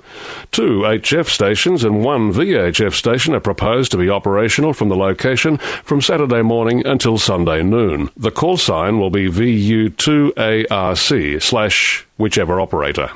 Two 0.50 0.80
HF 0.80 1.28
stations 1.28 1.84
and 1.84 2.04
one 2.04 2.32
VHF 2.32 2.94
station 2.94 3.34
are 3.34 3.40
proposed 3.40 3.90
to 3.92 3.96
be 3.96 4.10
operational 4.10 4.72
from 4.72 4.88
the 4.88 4.96
location 4.96 5.58
from 5.84 6.00
Saturday 6.00 6.42
morning 6.42 6.84
until 6.86 7.18
Sunday 7.18 7.62
noon. 7.62 8.10
The 8.16 8.30
call 8.30 8.56
sign 8.56 8.98
will 8.98 9.10
be 9.10 9.28
VU2 9.28 10.70
ARC 10.70 11.40
slash 11.40 12.06
whichever 12.16 12.60
operator. 12.60 13.10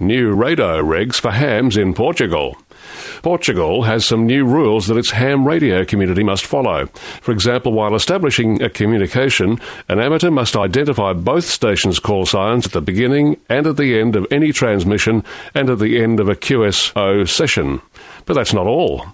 New 0.00 0.32
radar 0.32 0.82
regs 0.82 1.20
for 1.20 1.32
hams 1.32 1.76
in 1.76 1.92
Portugal. 1.92 2.56
Portugal 3.22 3.82
has 3.82 4.06
some 4.06 4.26
new 4.26 4.44
rules 4.44 4.86
that 4.86 4.96
its 4.96 5.10
ham 5.10 5.46
radio 5.46 5.84
community 5.84 6.22
must 6.22 6.46
follow. 6.46 6.86
For 7.20 7.32
example, 7.32 7.72
while 7.72 7.94
establishing 7.94 8.62
a 8.62 8.70
communication, 8.70 9.60
an 9.88 9.98
amateur 9.98 10.30
must 10.30 10.56
identify 10.56 11.12
both 11.12 11.44
stations' 11.44 11.98
call 11.98 12.26
signs 12.26 12.66
at 12.66 12.72
the 12.72 12.80
beginning 12.80 13.40
and 13.48 13.66
at 13.66 13.76
the 13.76 13.98
end 13.98 14.16
of 14.16 14.26
any 14.30 14.52
transmission 14.52 15.24
and 15.54 15.70
at 15.70 15.78
the 15.78 16.00
end 16.00 16.20
of 16.20 16.28
a 16.28 16.36
QSO 16.36 17.28
session. 17.28 17.80
But 18.26 18.34
that's 18.34 18.52
not 18.52 18.66
all. 18.66 19.06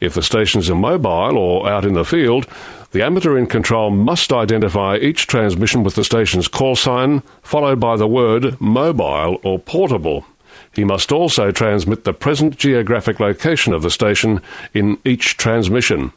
If 0.00 0.14
the 0.14 0.22
stations 0.22 0.70
are 0.70 0.74
mobile 0.76 1.36
or 1.36 1.68
out 1.68 1.84
in 1.84 1.94
the 1.94 2.04
field, 2.04 2.46
the 2.92 3.02
amateur 3.02 3.36
in 3.36 3.46
control 3.46 3.90
must 3.90 4.32
identify 4.32 4.96
each 4.96 5.26
transmission 5.26 5.84
with 5.84 5.94
the 5.94 6.04
station's 6.04 6.48
call 6.48 6.76
sign, 6.76 7.22
followed 7.42 7.78
by 7.78 7.96
the 7.96 8.08
word 8.08 8.60
mobile 8.60 9.40
or 9.44 9.58
portable. 9.58 10.24
He 10.72 10.84
must 10.84 11.12
also 11.12 11.50
transmit 11.50 12.04
the 12.04 12.12
present 12.12 12.56
geographic 12.56 13.20
location 13.20 13.72
of 13.72 13.82
the 13.82 13.90
station 13.90 14.40
in 14.72 14.98
each 15.04 15.36
transmission. 15.36 16.12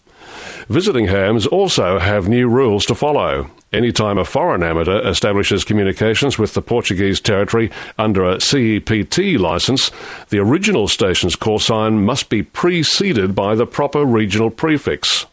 Visiting 0.70 1.08
hams 1.08 1.46
also 1.46 2.00
have 2.00 2.28
new 2.28 2.48
rules 2.48 2.86
to 2.86 2.96
follow. 2.96 3.50
Anytime 3.72 4.18
a 4.18 4.26
foreign 4.26 4.62
amateur 4.62 5.00
establishes 5.08 5.64
communications 5.64 6.38
with 6.38 6.54
the 6.54 6.62
Portuguese 6.62 7.20
territory 7.20 7.72
under 7.98 8.24
a 8.24 8.38
CEPT 8.38 9.40
license, 9.40 9.90
the 10.30 10.40
original 10.40 10.88
station's 10.88 11.36
call 11.36 11.60
sign 11.60 12.06
must 12.06 12.30
be 12.30 12.44
preceded 12.44 13.34
by 13.34 13.56
the 13.56 13.66
proper 13.66 14.06
regional 14.06 14.52
prefix. 14.52 15.26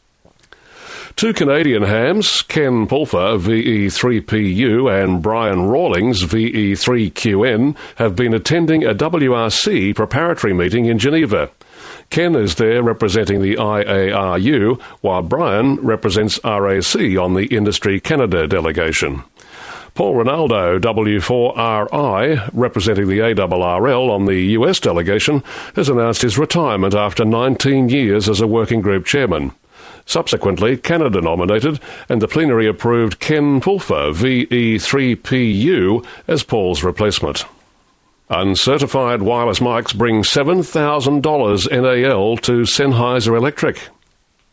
Two 1.17 1.33
Canadian 1.35 1.83
hams, 1.83 2.43
Ken 2.43 2.87
Pulfer, 2.87 3.37
VE3PU, 3.39 4.91
and 4.91 5.21
Brian 5.21 5.67
Rawlings, 5.67 6.25
VE3QN, 6.25 7.77
have 7.97 8.17
been 8.17 8.33
attending 8.33 8.85
a 8.85 8.95
WRC 8.95 9.95
preparatory 9.95 10.55
meeting 10.55 10.87
in 10.87 10.99
Geneva. 10.99 11.51
Ken 12.11 12.35
is 12.35 12.55
there 12.55 12.83
representing 12.83 13.43
the 13.43 13.57
IARU, 13.57 14.81
while 15.01 15.23
Brian 15.23 15.77
represents 15.77 16.41
RAC 16.45 16.97
on 17.19 17.35
the 17.35 17.47
Industry 17.51 18.01
Canada 18.01 18.47
delegation. 18.47 19.23
Paul 19.95 20.15
Rinaldo, 20.15 20.79
W4RI, 20.79 22.51
representing 22.55 23.09
the 23.09 23.19
ARRL 23.19 24.11
on 24.11 24.25
the 24.27 24.41
US 24.57 24.81
delegation, 24.81 25.43
has 25.75 25.89
announced 25.89 26.23
his 26.23 26.39
retirement 26.39 26.95
after 26.95 27.25
19 27.25 27.89
years 27.89 28.29
as 28.29 28.41
a 28.41 28.47
working 28.47 28.81
group 28.81 29.05
chairman. 29.05 29.53
Subsequently, 30.07 30.77
Canada 30.77 31.21
nominated, 31.21 31.81
and 32.09 32.21
the 32.21 32.29
plenary 32.29 32.67
approved 32.67 33.21
Ken 33.21 33.61
Pulfer, 33.61 34.13
VE3PU, 34.13 36.05
as 36.27 36.43
Paul's 36.43 36.83
replacement. 36.83 37.45
Uncertified 38.29 39.23
wireless 39.23 39.59
mics 39.59 39.97
bring 39.97 40.23
$7,000 40.23 41.71
NAL 41.71 42.37
to 42.39 42.63
Sennheiser 42.63 43.37
Electric. 43.37 43.89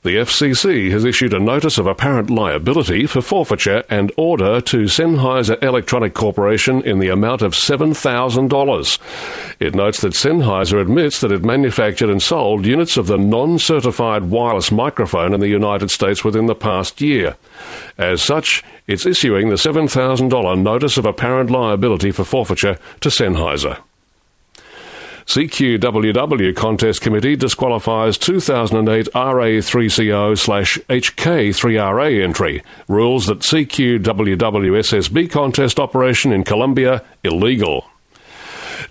The 0.04 0.18
FCC 0.18 0.92
has 0.92 1.04
issued 1.04 1.34
a 1.34 1.39
notice 1.39 1.80
of 1.80 1.88
apparent 1.88 2.30
liability 2.30 3.08
for 3.08 3.20
forfeiture 3.20 3.84
and 3.89 4.12
order 4.16 4.62
to 4.62 4.84
Sennheiser 4.84 5.62
Electronic 5.62 6.13
Corporation 6.13 6.84
in 6.84 7.00
the 7.00 7.10
amount 7.10 7.42
of 7.42 7.54
$7,000. 7.54 9.00
It 9.60 9.74
notes 9.74 10.01
that 10.01 10.13
Sennheiser 10.13 10.80
admits 10.80 11.20
that 11.22 11.32
it 11.32 11.44
manufactured 11.44 12.12
and 12.12 12.22
sold 12.22 12.66
units 12.66 12.96
of 12.96 13.08
the 13.08 13.18
non 13.18 13.58
certified 13.58 14.25
wireless 14.25 14.72
microphone 14.72 15.34
in 15.34 15.39
the 15.39 15.48
United 15.48 15.89
States 15.89 16.24
within 16.24 16.46
the 16.46 16.56
past 16.56 17.01
year. 17.01 17.36
As 17.98 18.22
such, 18.22 18.63
it's 18.86 19.08
issuing 19.08 19.50
the 19.50 19.56
$7,000 19.56 20.62
notice 20.62 20.98
of 20.98 21.06
apparent 21.06 21.50
liability 21.50 22.12
for 22.12 22.24
forfeiture 22.24 22.77
to 23.01 23.10
Sennheiser. 23.10 23.80
CQWW 25.27 26.55
Contest 26.55 27.01
Committee 27.01 27.36
disqualifies 27.36 28.17
2008 28.17 29.07
RA3CO 29.13 30.38
slash 30.38 30.77
HK3RA 30.89 32.24
entry. 32.24 32.63
Rules 32.88 33.25
that 33.25 33.39
CQWW 33.39 34.00
SSB 34.00 35.29
contest 35.29 35.81
operation 35.81 36.31
in 36.31 36.46
Colombia 36.46 37.03
illegal. 37.25 37.86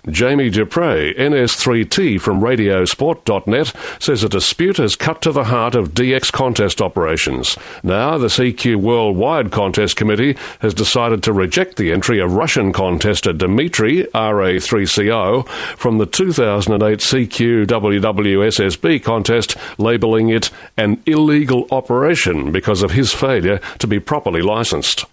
Jamie 0.09 0.49
Dupree, 0.49 1.13
NS3T 1.15 2.19
from 2.21 2.39
Radiosport.net, 2.39 3.73
says 3.99 4.23
a 4.23 4.29
dispute 4.29 4.77
has 4.77 4.95
cut 4.95 5.21
to 5.21 5.31
the 5.31 5.45
heart 5.45 5.75
of 5.75 5.93
DX 5.93 6.31
contest 6.31 6.81
operations. 6.81 7.57
Now, 7.83 8.17
the 8.17 8.27
CQ 8.27 8.77
Worldwide 8.77 9.51
Contest 9.51 9.97
Committee 9.97 10.37
has 10.59 10.73
decided 10.73 11.23
to 11.23 11.33
reject 11.33 11.75
the 11.75 11.91
entry 11.91 12.19
of 12.19 12.33
Russian 12.33 12.71
contester 12.71 13.37
Dmitry, 13.37 14.03
RA3CO, 14.13 15.47
from 15.77 15.97
the 15.97 16.05
2008 16.05 16.99
CQ 16.99 17.65
WWSSB 17.65 19.03
contest, 19.03 19.57
labelling 19.77 20.29
it 20.29 20.49
an 20.77 21.01
illegal 21.05 21.67
operation 21.71 22.51
because 22.51 22.81
of 22.81 22.91
his 22.91 23.13
failure 23.13 23.59
to 23.79 23.87
be 23.87 23.99
properly 23.99 24.41
licensed. 24.41 25.05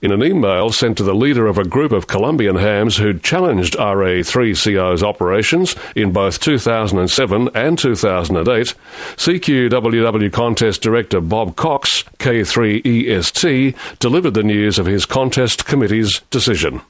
In 0.00 0.12
an 0.12 0.22
email 0.22 0.70
sent 0.70 0.96
to 0.98 1.02
the 1.02 1.14
leader 1.14 1.48
of 1.48 1.58
a 1.58 1.64
group 1.64 1.90
of 1.90 2.06
Colombian 2.06 2.54
hams 2.54 2.98
who'd 2.98 3.24
challenged 3.24 3.74
RA3CO's 3.74 5.02
operations 5.02 5.74
in 5.96 6.12
both 6.12 6.38
2007 6.38 7.50
and 7.52 7.76
2008, 7.76 8.74
CQWW 9.16 10.32
contest 10.32 10.82
director 10.82 11.20
Bob 11.20 11.56
Cox, 11.56 12.04
K3EST, 12.20 13.74
delivered 13.98 14.34
the 14.34 14.44
news 14.44 14.78
of 14.78 14.86
his 14.86 15.04
contest 15.04 15.66
committee's 15.66 16.20
decision. 16.30 16.80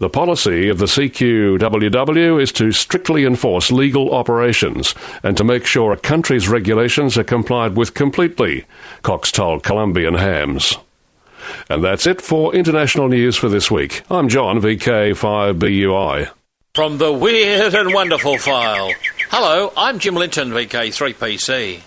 The 0.00 0.08
policy 0.08 0.68
of 0.68 0.78
the 0.78 0.86
CQWW 0.86 2.42
is 2.42 2.50
to 2.52 2.72
strictly 2.72 3.26
enforce 3.26 3.70
legal 3.70 4.12
operations 4.12 4.92
and 5.22 5.36
to 5.36 5.44
make 5.44 5.66
sure 5.66 5.92
a 5.92 5.96
country's 5.96 6.48
regulations 6.48 7.16
are 7.16 7.22
complied 7.22 7.76
with 7.76 7.94
completely, 7.94 8.64
Cox 9.02 9.30
told 9.30 9.62
Colombian 9.62 10.14
hams. 10.14 10.76
And 11.68 11.82
that's 11.82 12.06
it 12.06 12.20
for 12.20 12.54
international 12.54 13.08
news 13.08 13.36
for 13.36 13.48
this 13.48 13.70
week. 13.70 14.02
I'm 14.10 14.28
John, 14.28 14.60
VK5BUI. 14.60 16.30
From 16.74 16.98
the 16.98 17.12
Weird 17.12 17.74
and 17.74 17.92
Wonderful 17.92 18.38
File. 18.38 18.92
Hello, 19.30 19.72
I'm 19.76 19.98
Jim 19.98 20.14
Linton, 20.14 20.50
VK3PC. 20.50 21.82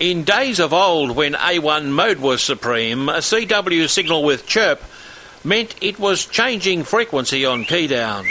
In 0.00 0.24
days 0.24 0.58
of 0.58 0.72
old, 0.72 1.12
when 1.12 1.34
A1 1.34 1.90
mode 1.90 2.18
was 2.18 2.42
supreme, 2.42 3.08
a 3.08 3.18
CW 3.18 3.88
signal 3.88 4.24
with 4.24 4.46
chirp 4.46 4.82
meant 5.44 5.76
it 5.80 5.98
was 5.98 6.26
changing 6.26 6.82
frequency 6.82 7.44
on 7.46 7.64
keydown. 7.64 8.26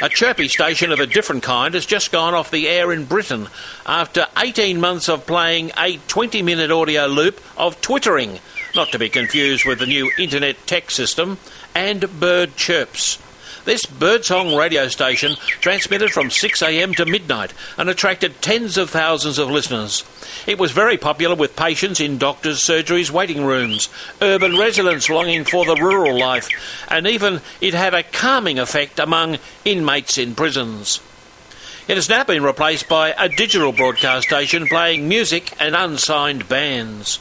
A 0.00 0.08
chirpy 0.08 0.46
station 0.46 0.92
of 0.92 1.00
a 1.00 1.06
different 1.06 1.42
kind 1.42 1.74
has 1.74 1.86
just 1.86 2.12
gone 2.12 2.34
off 2.34 2.52
the 2.52 2.68
air 2.68 2.92
in 2.92 3.04
Britain 3.04 3.48
after 3.86 4.26
18 4.36 4.78
months 4.80 5.08
of 5.08 5.26
playing 5.26 5.72
a 5.76 5.96
20 6.06 6.42
minute 6.42 6.70
audio 6.70 7.06
loop 7.06 7.40
of 7.56 7.80
twittering 7.80 8.38
not 8.74 8.92
to 8.92 8.98
be 8.98 9.08
confused 9.08 9.64
with 9.64 9.78
the 9.78 9.86
new 9.86 10.10
internet 10.18 10.66
tech 10.66 10.90
system, 10.90 11.38
and 11.74 12.20
bird 12.20 12.56
chirps. 12.56 13.18
This 13.64 13.84
birdsong 13.84 14.56
radio 14.56 14.88
station 14.88 15.34
transmitted 15.60 16.10
from 16.10 16.28
6am 16.28 16.96
to 16.96 17.04
midnight 17.04 17.52
and 17.76 17.90
attracted 17.90 18.40
tens 18.40 18.78
of 18.78 18.88
thousands 18.88 19.36
of 19.36 19.50
listeners. 19.50 20.04
It 20.46 20.58
was 20.58 20.72
very 20.72 20.96
popular 20.96 21.34
with 21.34 21.54
patients 21.54 22.00
in 22.00 22.16
doctors' 22.16 22.62
surgeries, 22.62 23.10
waiting 23.10 23.44
rooms, 23.44 23.90
urban 24.22 24.56
residents 24.56 25.10
longing 25.10 25.44
for 25.44 25.66
the 25.66 25.76
rural 25.76 26.18
life, 26.18 26.48
and 26.88 27.06
even 27.06 27.42
it 27.60 27.74
had 27.74 27.92
a 27.92 28.02
calming 28.02 28.58
effect 28.58 28.98
among 28.98 29.36
inmates 29.66 30.16
in 30.16 30.34
prisons. 30.34 31.00
It 31.88 31.96
has 31.96 32.08
now 32.08 32.24
been 32.24 32.42
replaced 32.42 32.88
by 32.88 33.14
a 33.18 33.28
digital 33.28 33.72
broadcast 33.72 34.28
station 34.28 34.66
playing 34.66 35.08
music 35.08 35.52
and 35.60 35.74
unsigned 35.74 36.48
bands. 36.48 37.18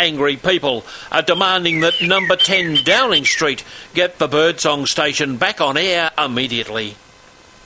Angry 0.00 0.36
people 0.36 0.84
are 1.12 1.22
demanding 1.22 1.80
that 1.80 2.02
number 2.02 2.36
10 2.36 2.82
Downing 2.84 3.24
Street 3.24 3.64
get 3.94 4.18
the 4.18 4.26
Birdsong 4.26 4.86
station 4.86 5.36
back 5.36 5.60
on 5.60 5.76
air 5.76 6.10
immediately. 6.18 6.96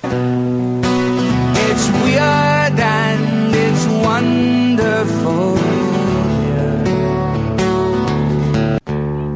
It's 0.03 1.89
weird 2.03 2.79
and 2.79 3.55
it's 3.55 3.87
wonderful. 4.05 5.57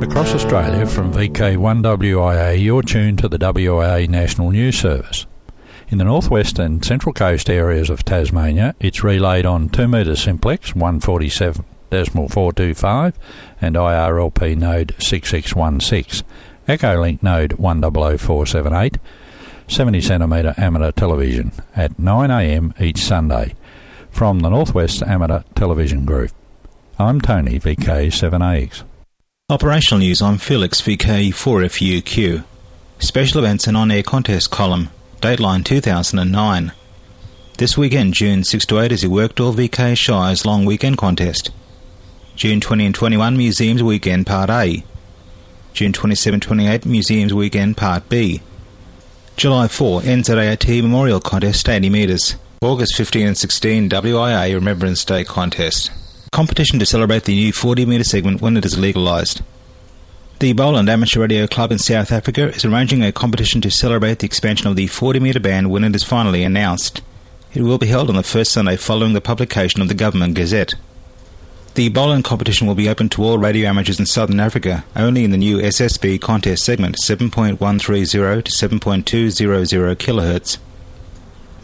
Across 0.03 0.35
Australia 0.35 0.87
from 0.87 1.13
VK1WIA, 1.15 2.63
you're 2.63 2.83
tuned 2.83 3.21
to 3.21 3.29
the 3.29 3.39
WIA 3.39 4.07
National 4.09 4.51
News 4.51 4.79
Service. 4.79 5.27
In 5.89 5.97
the 5.99 6.05
northwest 6.05 6.59
and 6.59 6.85
central 6.85 7.15
coast 7.15 7.49
areas 7.49 7.89
of 7.89 8.05
Tasmania, 8.05 8.75
it's 8.81 9.03
relayed 9.03 9.47
on 9.47 9.71
2 9.71 9.89
metre 9.89 10.17
simplex 10.17 10.75
147 10.75 11.65
decimal 11.93 12.29
425 12.29 13.19
and 13.61 13.77
IRLP 13.77 14.57
node 14.57 14.95
6616, 14.99 16.25
Echolink 16.67 17.23
node 17.23 17.53
100478, 17.53 18.97
70 19.69 20.01
centimetre 20.01 20.55
amateur 20.57 20.91
television 20.91 21.53
at 21.77 21.93
9am 21.99 22.81
each 22.81 22.99
Sunday 22.99 23.55
from 24.11 24.41
the 24.41 24.49
Northwest 24.49 25.03
Amateur 25.03 25.43
Television 25.55 26.05
Group. 26.05 26.31
I'm 26.99 27.21
Tony, 27.21 27.61
VK7AX. 27.61 28.85
Operational 29.51 30.01
news, 30.01 30.23
I'm 30.23 30.39
Felix, 30.39 30.81
VK4FUQ. 30.81 32.45
Special 33.01 33.39
events 33.39 33.67
and 33.67 33.77
on-air 33.77 34.03
contest 34.03 34.51
column, 34.51 34.89
Dateline 35.21 35.65
2009. 35.65 36.73
This 37.59 37.77
weekend, 37.77 38.15
June 38.15 38.45
6 38.45 38.65
to 38.67 38.81
8, 38.81 38.93
is 38.93 39.03
the 39.03 39.09
Workdoor 39.09 39.53
VK 39.55 39.97
Shires 39.97 40.47
Long 40.47 40.65
Weekend 40.65 40.97
Contest. 40.97 41.51
June 42.43 42.61
20 42.61 42.87
and 42.87 42.95
21 42.97 43.37
Museums 43.37 43.85
Weekend 43.85 44.27
Part 44.27 44.51
A. 44.51 44.83
June 45.75 45.93
27 45.93 46.41
28 46.41 46.85
Museums 46.85 47.33
Weekend 47.33 47.77
Part 47.77 48.09
B. 48.09 48.43
July 49.37 49.69
4 49.69 50.01
NZART 50.01 50.83
Memorial 50.83 51.21
Contest 51.21 51.69
80 51.69 51.89
metres. 51.89 52.35
August 52.61 52.97
15 52.97 53.29
and 53.29 53.39
16 53.39 53.89
WIA 53.89 54.55
Remembrance 54.55 55.05
Day 55.05 55.23
Contest. 55.23 55.93
Competition 56.33 56.81
to 56.81 56.85
celebrate 56.85 57.27
the 57.27 57.37
new 57.37 57.53
40 57.53 57.87
metre 57.87 58.03
segment 58.03 58.43
when 58.43 58.57
it 58.57 58.65
is 58.65 58.77
legalised. 58.77 59.41
The 60.41 60.53
Boland 60.53 60.89
Amateur 60.89 61.21
Radio 61.21 61.47
Club 61.47 61.71
in 61.71 61.79
South 61.79 62.11
Africa 62.11 62.49
is 62.49 62.65
arranging 62.65 63.05
a 63.05 63.13
competition 63.13 63.61
to 63.61 63.71
celebrate 63.71 64.19
the 64.19 64.27
expansion 64.27 64.67
of 64.67 64.75
the 64.75 64.89
40 64.89 65.21
metre 65.21 65.39
band 65.39 65.71
when 65.71 65.85
it 65.85 65.95
is 65.95 66.03
finally 66.03 66.43
announced. 66.43 67.03
It 67.55 67.63
will 67.63 67.79
be 67.79 67.87
held 67.87 68.09
on 68.09 68.17
the 68.17 68.25
first 68.25 68.51
Sunday 68.51 68.77
following 68.77 69.13
the 69.13 69.21
publication 69.21 69.81
of 69.81 69.87
the 69.87 69.95
Government 69.95 70.35
Gazette. 70.35 70.75
The 71.75 71.89
Boland 71.89 72.25
competition 72.25 72.67
will 72.67 72.75
be 72.75 72.91
open 72.91 73.09
to 73.11 73.23
all 73.25 73.39
radio 73.39 73.71
amateurs 73.71 73.99
in 73.99 74.05
Southern 74.05 74.41
Africa, 74.41 74.85
only 74.95 75.25
in 75.25 75.31
the 75.31 75.39
new 75.39 75.57
SSB 75.57 76.21
contest 76.21 76.65
segment 76.65 76.99
7.130 77.03 78.45
to 78.45 78.51
7.200 78.51 79.97
kHz. 79.97 80.59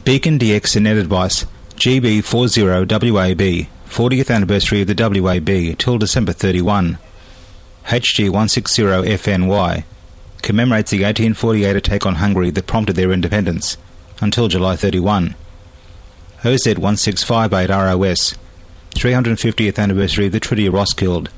Beacon 0.05 0.39
DX 0.39 0.81
Net 0.81 0.97
Advice 0.97 1.45
GB40WAB, 1.77 3.69
40th 3.87 4.35
anniversary 4.35 4.81
of 4.81 4.87
the 4.87 4.95
WAB 4.95 5.77
till 5.77 5.99
December 5.99 6.33
31. 6.33 6.97
HG160FNY 7.85 9.85
commemorates 10.41 10.91
the 10.91 11.05
1848 11.05 11.77
attack 11.77 12.07
on 12.07 12.15
Hungary 12.15 12.49
that 12.49 12.67
prompted 12.67 12.97
their 12.97 13.13
independence 13.13 13.77
until 14.23 14.49
July 14.49 14.75
31. 14.75 15.35
OZ1658ROS 16.41 18.39
350th 18.99 19.79
anniversary 19.79 20.27
of 20.27 20.33
the 20.33 20.41
of 20.67 20.75
Roskilde, 20.75 21.31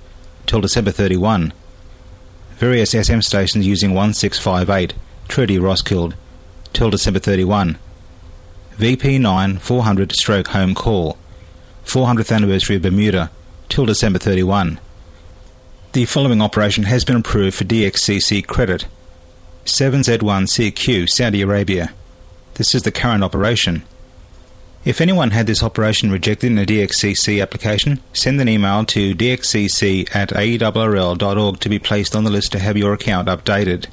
till 0.47 0.63
December 0.63 0.93
31. 0.93 1.53
Various 2.53 2.93
SM 2.93 3.21
stations 3.21 3.67
using 3.67 3.93
1658, 3.93 4.95
Treaty 5.29 5.57
of 5.57 5.63
Roskilde, 5.65 6.15
till 6.73 6.89
December 6.89 7.19
31. 7.19 7.77
VP9 8.79 9.61
400 9.61 10.13
stroke 10.13 10.49
home 10.49 10.75
call, 10.75 11.19
400th 11.85 12.35
anniversary 12.35 12.77
of 12.77 12.83
Bermuda, 12.83 13.31
till 13.69 13.85
December 13.85 14.19
31. 14.19 14.81
The 15.93 16.07
following 16.07 16.41
operation 16.41 16.85
has 16.85 17.05
been 17.05 17.17
approved 17.17 17.59
for 17.59 17.65
DXCC 17.65 18.47
credit 18.47 18.87
7Z1CQ, 19.67 21.11
Saudi 21.11 21.43
Arabia. 21.43 21.93
This 22.55 22.75
is 22.75 22.85
the 22.85 22.91
current 22.91 23.23
operation. 23.23 23.83
If 24.83 25.03
anyone 25.03 25.33
had 25.33 25.47
this 25.47 25.63
operation 25.63 26.11
rejected 26.11 26.51
in 26.51 26.57
a 26.57 26.65
DXCC 26.65 27.43
application, 27.43 28.01
send 28.15 28.41
an 28.41 28.49
email 28.49 28.83
to 28.87 29.15
dxcc 29.15 30.17
at 30.17 30.31
arrl.org 30.31 31.61
to 31.61 31.69
be 31.69 31.79
placed 31.79 32.17
on 32.17 32.25
the 32.25 32.31
list 32.31 32.53
to 32.53 32.59
have 32.59 32.79
your 32.79 32.95
account 32.95 33.29
updated. 33.29 33.89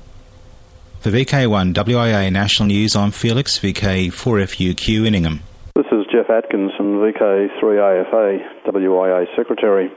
For 1.01 1.09
VK1 1.11 1.73
WIA 1.73 2.31
National 2.31 2.67
News, 2.67 2.95
I'm 2.95 3.11
Felix, 3.11 3.59
VK4FUQ 3.59 5.05
in 5.05 5.13
Ingham. 5.13 5.41
This 5.75 5.87
is 5.91 6.05
Jeff 6.09 6.29
Atkins 6.29 6.71
from 6.77 6.95
VK3AFA, 6.99 8.63
WIA 8.67 9.25
Secretary. 9.35 9.91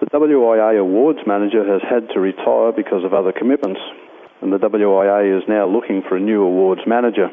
The 0.00 0.06
WIA 0.06 0.78
Awards 0.78 1.20
Manager 1.26 1.64
has 1.64 1.80
had 1.88 2.10
to 2.10 2.20
retire 2.20 2.72
because 2.72 3.04
of 3.04 3.14
other 3.14 3.32
commitments, 3.32 3.80
and 4.42 4.52
the 4.52 4.58
WIA 4.58 5.38
is 5.38 5.48
now 5.48 5.66
looking 5.66 6.02
for 6.06 6.18
a 6.18 6.20
new 6.20 6.42
awards 6.42 6.82
manager. 6.86 7.30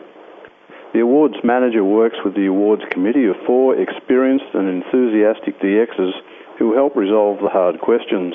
The 0.95 1.01
awards 1.01 1.36
manager 1.43 1.84
works 1.84 2.15
with 2.23 2.36
the 2.36 2.45
awards 2.45 2.84
committee 2.89 3.25
of 3.25 3.36
four 3.45 3.75
experienced 3.75 4.47
and 4.53 4.69
enthusiastic 4.69 5.60
DXs 5.60 6.13
who 6.58 6.73
help 6.73 6.95
resolve 6.95 7.41
the 7.41 7.49
hard 7.49 7.81
questions. 7.81 8.34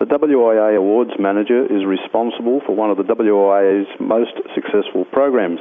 The 0.00 0.06
WIA 0.06 0.76
Awards 0.76 1.12
Manager 1.20 1.62
is 1.64 1.86
responsible 1.86 2.62
for 2.66 2.74
one 2.74 2.90
of 2.90 2.96
the 2.96 3.04
WIA's 3.04 3.86
most 4.00 4.34
successful 4.56 5.04
programs. 5.04 5.60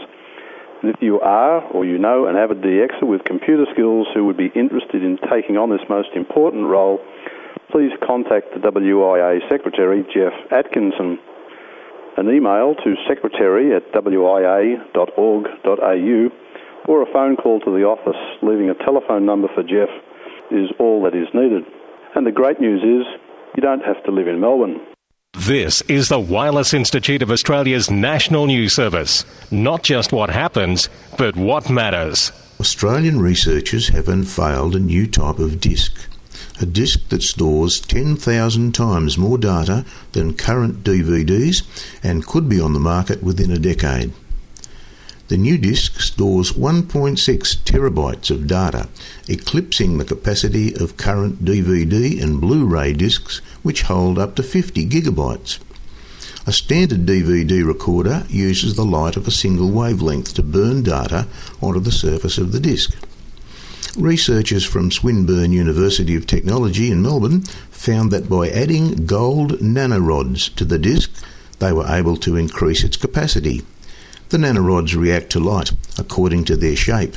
And 0.81 0.89
if 0.89 1.03
you 1.03 1.21
are 1.21 1.61
or 1.69 1.85
you 1.85 1.99
know 1.99 2.25
an 2.25 2.35
avid 2.35 2.63
DXer 2.63 3.03
with 3.03 3.23
computer 3.23 3.67
skills 3.71 4.07
who 4.15 4.25
would 4.25 4.37
be 4.37 4.49
interested 4.55 5.03
in 5.03 5.19
taking 5.29 5.55
on 5.55 5.69
this 5.69 5.85
most 5.87 6.09
important 6.15 6.65
role, 6.65 6.99
please 7.69 7.91
contact 8.01 8.55
the 8.55 8.71
WIA 8.71 9.47
Secretary, 9.47 10.03
Jeff 10.11 10.33
Atkinson. 10.49 11.19
An 12.17 12.29
email 12.29 12.75
to 12.75 12.95
secretary 13.07 13.75
at 13.75 13.91
wia.org.au 13.91 14.79
or 16.87 17.01
a 17.01 17.11
phone 17.11 17.35
call 17.35 17.59
to 17.59 17.71
the 17.71 17.83
office 17.83 18.15
leaving 18.41 18.69
a 18.69 18.85
telephone 18.85 19.25
number 19.25 19.49
for 19.53 19.63
Jeff 19.63 19.89
is 20.49 20.69
all 20.79 21.03
that 21.03 21.13
is 21.15 21.27
needed. 21.33 21.63
And 22.15 22.25
the 22.25 22.31
great 22.31 22.61
news 22.61 22.81
is 22.83 23.05
you 23.55 23.61
don't 23.61 23.83
have 23.83 24.01
to 24.05 24.11
live 24.11 24.27
in 24.27 24.39
Melbourne. 24.39 24.79
This 25.33 25.81
is 25.81 26.07
the 26.07 26.19
Wireless 26.19 26.73
Institute 26.73 27.21
of 27.21 27.29
Australia's 27.29 27.91
national 27.91 28.45
news 28.45 28.73
service. 28.73 29.25
Not 29.51 29.83
just 29.83 30.13
what 30.13 30.29
happens, 30.29 30.87
but 31.17 31.35
what 31.35 31.69
matters. 31.69 32.31
Australian 32.61 33.19
researchers 33.19 33.89
have 33.89 34.07
unveiled 34.07 34.75
a 34.75 34.79
new 34.79 35.05
type 35.05 35.39
of 35.39 35.59
disk. 35.59 36.14
A 36.61 36.65
disk 36.65 37.09
that 37.09 37.21
stores 37.21 37.81
10,000 37.81 38.73
times 38.73 39.17
more 39.17 39.37
data 39.37 39.83
than 40.13 40.35
current 40.35 40.85
DVDs 40.85 41.63
and 42.01 42.25
could 42.25 42.47
be 42.47 42.61
on 42.61 42.71
the 42.71 42.79
market 42.79 43.21
within 43.21 43.51
a 43.51 43.59
decade. 43.59 44.13
The 45.27 45.37
new 45.37 45.57
disk 45.57 45.99
stores 45.99 46.53
1.6 46.53 47.57
terabytes 47.63 48.31
of 48.31 48.47
data, 48.47 48.87
eclipsing 49.27 49.97
the 49.97 50.05
capacity 50.05 50.73
of 50.73 50.97
current 50.97 51.43
DVD 51.43 52.21
and 52.21 52.39
Blu-ray 52.39 52.93
discs 52.93 53.41
which 53.61 53.81
hold 53.81 54.17
up 54.17 54.35
to 54.35 54.43
50 54.43 54.87
gigabytes. 54.87 55.59
A 56.47 56.53
standard 56.53 57.07
DVD 57.07 57.65
recorder 57.65 58.25
uses 58.29 58.75
the 58.75 58.85
light 58.85 59.17
of 59.17 59.27
a 59.27 59.31
single 59.31 59.71
wavelength 59.71 60.35
to 60.35 60.43
burn 60.43 60.83
data 60.83 61.27
onto 61.59 61.79
the 61.79 61.91
surface 61.91 62.37
of 62.37 62.51
the 62.51 62.59
disk. 62.59 62.95
Researchers 63.97 64.65
from 64.65 64.91
Swinburne 64.91 65.53
University 65.53 66.15
of 66.15 66.27
Technology 66.27 66.91
in 66.91 67.01
Melbourne 67.01 67.43
found 67.71 68.11
that 68.11 68.27
by 68.27 68.49
adding 68.49 69.05
gold 69.05 69.59
nanorods 69.61 70.53
to 70.55 70.65
the 70.65 70.77
disk, 70.77 71.09
they 71.59 71.71
were 71.71 71.87
able 71.87 72.17
to 72.17 72.35
increase 72.35 72.83
its 72.83 72.97
capacity. 72.97 73.61
The 74.29 74.37
nanorods 74.37 74.97
react 74.97 75.29
to 75.29 75.39
light 75.39 75.71
according 75.97 76.43
to 76.45 76.57
their 76.57 76.75
shape. 76.75 77.15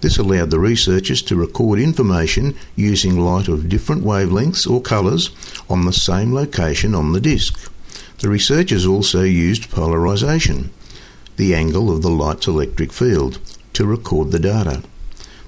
This 0.00 0.18
allowed 0.18 0.50
the 0.50 0.58
researchers 0.58 1.22
to 1.22 1.36
record 1.36 1.78
information 1.78 2.56
using 2.74 3.20
light 3.20 3.46
of 3.46 3.68
different 3.68 4.02
wavelengths 4.02 4.68
or 4.68 4.82
colours 4.82 5.30
on 5.70 5.84
the 5.84 5.92
same 5.92 6.34
location 6.34 6.96
on 6.96 7.12
the 7.12 7.20
disk. 7.20 7.70
The 8.18 8.28
researchers 8.28 8.84
also 8.84 9.22
used 9.22 9.70
polarisation, 9.70 10.70
the 11.36 11.54
angle 11.54 11.92
of 11.94 12.02
the 12.02 12.10
light's 12.10 12.48
electric 12.48 12.92
field, 12.92 13.38
to 13.74 13.86
record 13.86 14.32
the 14.32 14.40
data. 14.40 14.82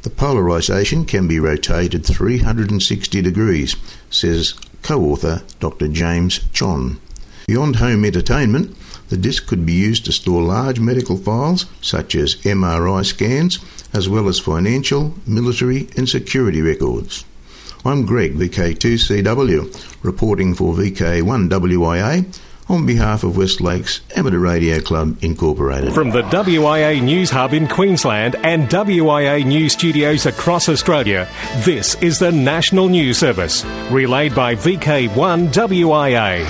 The 0.02 0.10
polarisation 0.10 1.04
can 1.04 1.28
be 1.28 1.38
rotated 1.38 2.06
360 2.06 3.20
degrees, 3.20 3.76
says 4.08 4.54
co 4.82 5.02
author 5.02 5.42
Dr. 5.60 5.88
James 5.88 6.40
Chon. 6.54 6.98
Beyond 7.46 7.76
home 7.76 8.06
entertainment, 8.06 8.74
the 9.10 9.18
disk 9.18 9.46
could 9.46 9.66
be 9.66 9.74
used 9.74 10.06
to 10.06 10.12
store 10.12 10.42
large 10.42 10.80
medical 10.80 11.18
files, 11.18 11.66
such 11.82 12.14
as 12.14 12.36
MRI 12.36 13.04
scans, 13.04 13.58
as 13.92 14.08
well 14.08 14.28
as 14.28 14.38
financial, 14.38 15.14
military, 15.26 15.88
and 15.96 16.08
security 16.08 16.62
records. 16.62 17.24
I'm 17.84 18.06
Greg, 18.06 18.36
VK2CW, 18.36 20.02
reporting 20.02 20.54
for 20.54 20.74
VK1WIA 20.74 22.40
on 22.70 22.86
behalf 22.86 23.24
of 23.24 23.36
West 23.36 23.60
Lakes 23.60 24.00
Amateur 24.14 24.38
Radio 24.38 24.80
Club 24.80 25.18
Incorporated. 25.22 25.92
From 25.92 26.10
the 26.10 26.22
WIA 26.22 27.02
News 27.02 27.28
Hub 27.28 27.52
in 27.52 27.66
Queensland 27.66 28.36
and 28.36 28.68
WIA 28.68 29.44
News 29.44 29.72
Studios 29.72 30.24
across 30.24 30.68
Australia, 30.68 31.28
this 31.64 31.96
is 31.96 32.20
the 32.20 32.30
National 32.30 32.88
News 32.88 33.18
Service, 33.18 33.64
relayed 33.90 34.36
by 34.36 34.54
VK1WIA. 34.54 36.46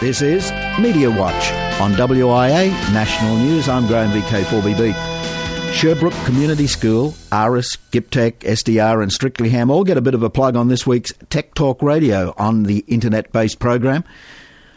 This 0.00 0.20
is 0.20 0.52
Media 0.78 1.10
Watch 1.10 1.50
on 1.80 1.92
WIA 1.92 2.68
National 2.92 3.36
News. 3.38 3.66
I'm 3.66 3.86
Graham 3.86 4.10
VK4BB. 4.10 5.72
Sherbrooke 5.72 6.14
Community 6.26 6.66
School, 6.66 7.14
ARIS, 7.32 7.78
GippsTech, 7.90 8.40
SDR, 8.40 9.02
and 9.02 9.10
Strictly 9.10 9.48
Ham 9.48 9.70
all 9.70 9.82
get 9.82 9.96
a 9.96 10.02
bit 10.02 10.14
of 10.14 10.22
a 10.22 10.28
plug 10.28 10.56
on 10.56 10.68
this 10.68 10.86
week's 10.86 11.14
Tech 11.30 11.54
Talk 11.54 11.82
Radio 11.82 12.34
on 12.36 12.64
the 12.64 12.84
internet 12.86 13.32
based 13.32 13.58
program. 13.58 14.04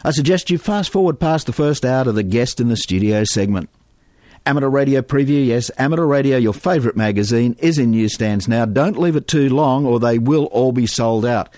I 0.04 0.12
suggest 0.12 0.50
you 0.50 0.58
fast 0.58 0.90
forward 0.90 1.18
past 1.18 1.46
the 1.46 1.52
first 1.52 1.84
hour 1.84 2.08
of 2.08 2.14
the 2.14 2.22
guest 2.22 2.60
in 2.60 2.68
the 2.68 2.76
studio 2.76 3.24
segment. 3.24 3.68
Amateur 4.46 4.68
Radio 4.68 5.02
Preview, 5.02 5.44
yes, 5.44 5.70
Amateur 5.76 6.06
Radio, 6.06 6.36
your 6.36 6.54
favourite 6.54 6.96
magazine, 6.96 7.56
is 7.58 7.78
in 7.78 7.90
newsstands 7.90 8.46
now. 8.46 8.64
Don't 8.64 8.98
leave 8.98 9.16
it 9.16 9.26
too 9.26 9.48
long 9.48 9.84
or 9.84 9.98
they 9.98 10.18
will 10.18 10.44
all 10.46 10.72
be 10.72 10.86
sold 10.86 11.26
out. 11.26 11.52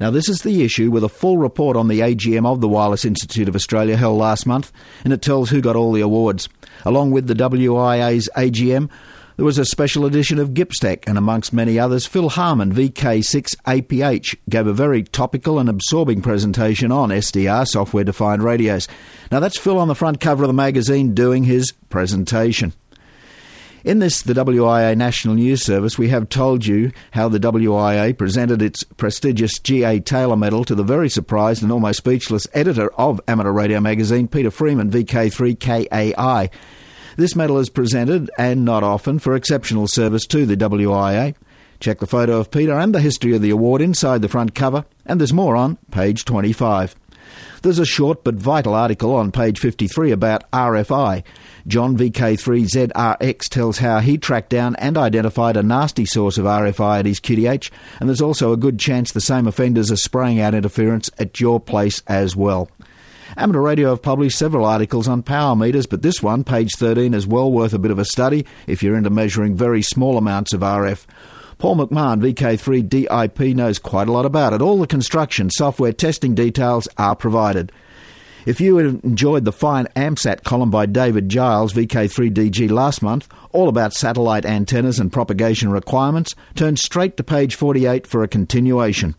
Now, 0.00 0.10
this 0.10 0.28
is 0.28 0.42
the 0.42 0.62
issue 0.62 0.90
with 0.90 1.02
a 1.02 1.08
full 1.08 1.38
report 1.38 1.76
on 1.76 1.88
the 1.88 2.00
AGM 2.00 2.46
of 2.46 2.60
the 2.60 2.68
Wireless 2.68 3.04
Institute 3.04 3.48
of 3.48 3.56
Australia 3.56 3.96
held 3.96 4.18
last 4.18 4.46
month, 4.46 4.70
and 5.02 5.12
it 5.12 5.22
tells 5.22 5.50
who 5.50 5.60
got 5.60 5.74
all 5.74 5.90
the 5.92 6.02
awards. 6.02 6.48
Along 6.84 7.10
with 7.10 7.26
the 7.26 7.34
WIA's 7.34 8.28
AGM, 8.36 8.90
there 9.38 9.44
was 9.44 9.56
a 9.56 9.64
special 9.64 10.04
edition 10.04 10.40
of 10.40 10.50
GippsTech, 10.50 11.04
and 11.06 11.16
amongst 11.16 11.52
many 11.52 11.78
others, 11.78 12.06
Phil 12.06 12.28
Harman, 12.28 12.74
VK6APH, 12.74 14.36
gave 14.48 14.66
a 14.66 14.72
very 14.72 15.04
topical 15.04 15.60
and 15.60 15.68
absorbing 15.68 16.22
presentation 16.22 16.90
on 16.90 17.10
SDR, 17.10 17.64
software 17.64 18.02
defined 18.02 18.42
radios. 18.42 18.88
Now, 19.30 19.38
that's 19.38 19.56
Phil 19.56 19.78
on 19.78 19.86
the 19.86 19.94
front 19.94 20.18
cover 20.18 20.42
of 20.42 20.48
the 20.48 20.54
magazine 20.54 21.14
doing 21.14 21.44
his 21.44 21.72
presentation. 21.88 22.72
In 23.84 24.00
this, 24.00 24.22
the 24.22 24.34
WIA 24.34 24.96
National 24.96 25.36
News 25.36 25.62
Service, 25.62 25.96
we 25.96 26.08
have 26.08 26.28
told 26.28 26.66
you 26.66 26.90
how 27.12 27.28
the 27.28 27.38
WIA 27.38 28.18
presented 28.18 28.60
its 28.60 28.82
prestigious 28.82 29.56
G.A. 29.60 30.00
Taylor 30.00 30.36
Medal 30.36 30.64
to 30.64 30.74
the 30.74 30.82
very 30.82 31.08
surprised 31.08 31.62
and 31.62 31.70
almost 31.70 31.98
speechless 31.98 32.48
editor 32.54 32.92
of 32.94 33.20
Amateur 33.28 33.52
Radio 33.52 33.78
magazine, 33.78 34.26
Peter 34.26 34.50
Freeman, 34.50 34.90
VK3KAI. 34.90 36.50
This 37.18 37.34
medal 37.34 37.58
is 37.58 37.68
presented, 37.68 38.30
and 38.38 38.64
not 38.64 38.84
often, 38.84 39.18
for 39.18 39.34
exceptional 39.34 39.88
service 39.88 40.24
to 40.26 40.46
the 40.46 40.56
WIA. 40.56 41.34
Check 41.80 41.98
the 41.98 42.06
photo 42.06 42.38
of 42.38 42.52
Peter 42.52 42.78
and 42.78 42.94
the 42.94 43.00
history 43.00 43.34
of 43.34 43.42
the 43.42 43.50
award 43.50 43.82
inside 43.82 44.22
the 44.22 44.28
front 44.28 44.54
cover, 44.54 44.84
and 45.04 45.20
there's 45.20 45.32
more 45.32 45.56
on 45.56 45.78
page 45.90 46.24
25. 46.24 46.94
There's 47.62 47.80
a 47.80 47.84
short 47.84 48.22
but 48.22 48.36
vital 48.36 48.72
article 48.72 49.16
on 49.16 49.32
page 49.32 49.58
53 49.58 50.12
about 50.12 50.48
RFI. 50.52 51.24
John 51.66 51.96
VK3ZRX 51.96 53.48
tells 53.48 53.78
how 53.78 53.98
he 53.98 54.16
tracked 54.16 54.50
down 54.50 54.76
and 54.76 54.96
identified 54.96 55.56
a 55.56 55.62
nasty 55.64 56.06
source 56.06 56.38
of 56.38 56.44
RFI 56.44 57.00
at 57.00 57.06
his 57.06 57.18
QTH, 57.18 57.68
and 57.98 58.08
there's 58.08 58.22
also 58.22 58.52
a 58.52 58.56
good 58.56 58.78
chance 58.78 59.10
the 59.10 59.20
same 59.20 59.48
offenders 59.48 59.90
are 59.90 59.96
spraying 59.96 60.38
out 60.38 60.54
interference 60.54 61.10
at 61.18 61.40
your 61.40 61.58
place 61.58 62.00
as 62.06 62.36
well. 62.36 62.70
Amateur 63.36 63.60
Radio 63.60 63.90
have 63.90 64.02
published 64.02 64.38
several 64.38 64.64
articles 64.64 65.06
on 65.06 65.22
power 65.22 65.54
meters, 65.54 65.86
but 65.86 66.02
this 66.02 66.22
one, 66.22 66.44
page 66.44 66.72
13, 66.76 67.12
is 67.14 67.26
well 67.26 67.52
worth 67.52 67.74
a 67.74 67.78
bit 67.78 67.90
of 67.90 67.98
a 67.98 68.04
study 68.04 68.46
if 68.66 68.82
you're 68.82 68.96
into 68.96 69.10
measuring 69.10 69.54
very 69.54 69.82
small 69.82 70.16
amounts 70.16 70.52
of 70.52 70.60
RF. 70.60 71.04
Paul 71.58 71.76
McMahon, 71.76 72.20
VK3DIP, 72.22 73.54
knows 73.54 73.78
quite 73.78 74.08
a 74.08 74.12
lot 74.12 74.24
about 74.24 74.52
it. 74.52 74.62
All 74.62 74.78
the 74.78 74.86
construction, 74.86 75.50
software, 75.50 75.92
testing 75.92 76.34
details 76.34 76.88
are 76.96 77.16
provided. 77.16 77.72
If 78.46 78.60
you 78.62 78.78
enjoyed 78.78 79.44
the 79.44 79.52
fine 79.52 79.88
AMSAT 79.94 80.44
column 80.44 80.70
by 80.70 80.86
David 80.86 81.28
Giles, 81.28 81.74
VK3DG, 81.74 82.70
last 82.70 83.02
month, 83.02 83.28
all 83.52 83.68
about 83.68 83.92
satellite 83.92 84.46
antennas 84.46 84.98
and 84.98 85.12
propagation 85.12 85.70
requirements, 85.70 86.34
turn 86.54 86.76
straight 86.76 87.18
to 87.18 87.24
page 87.24 87.56
48 87.56 88.06
for 88.06 88.22
a 88.22 88.28
continuation. 88.28 89.16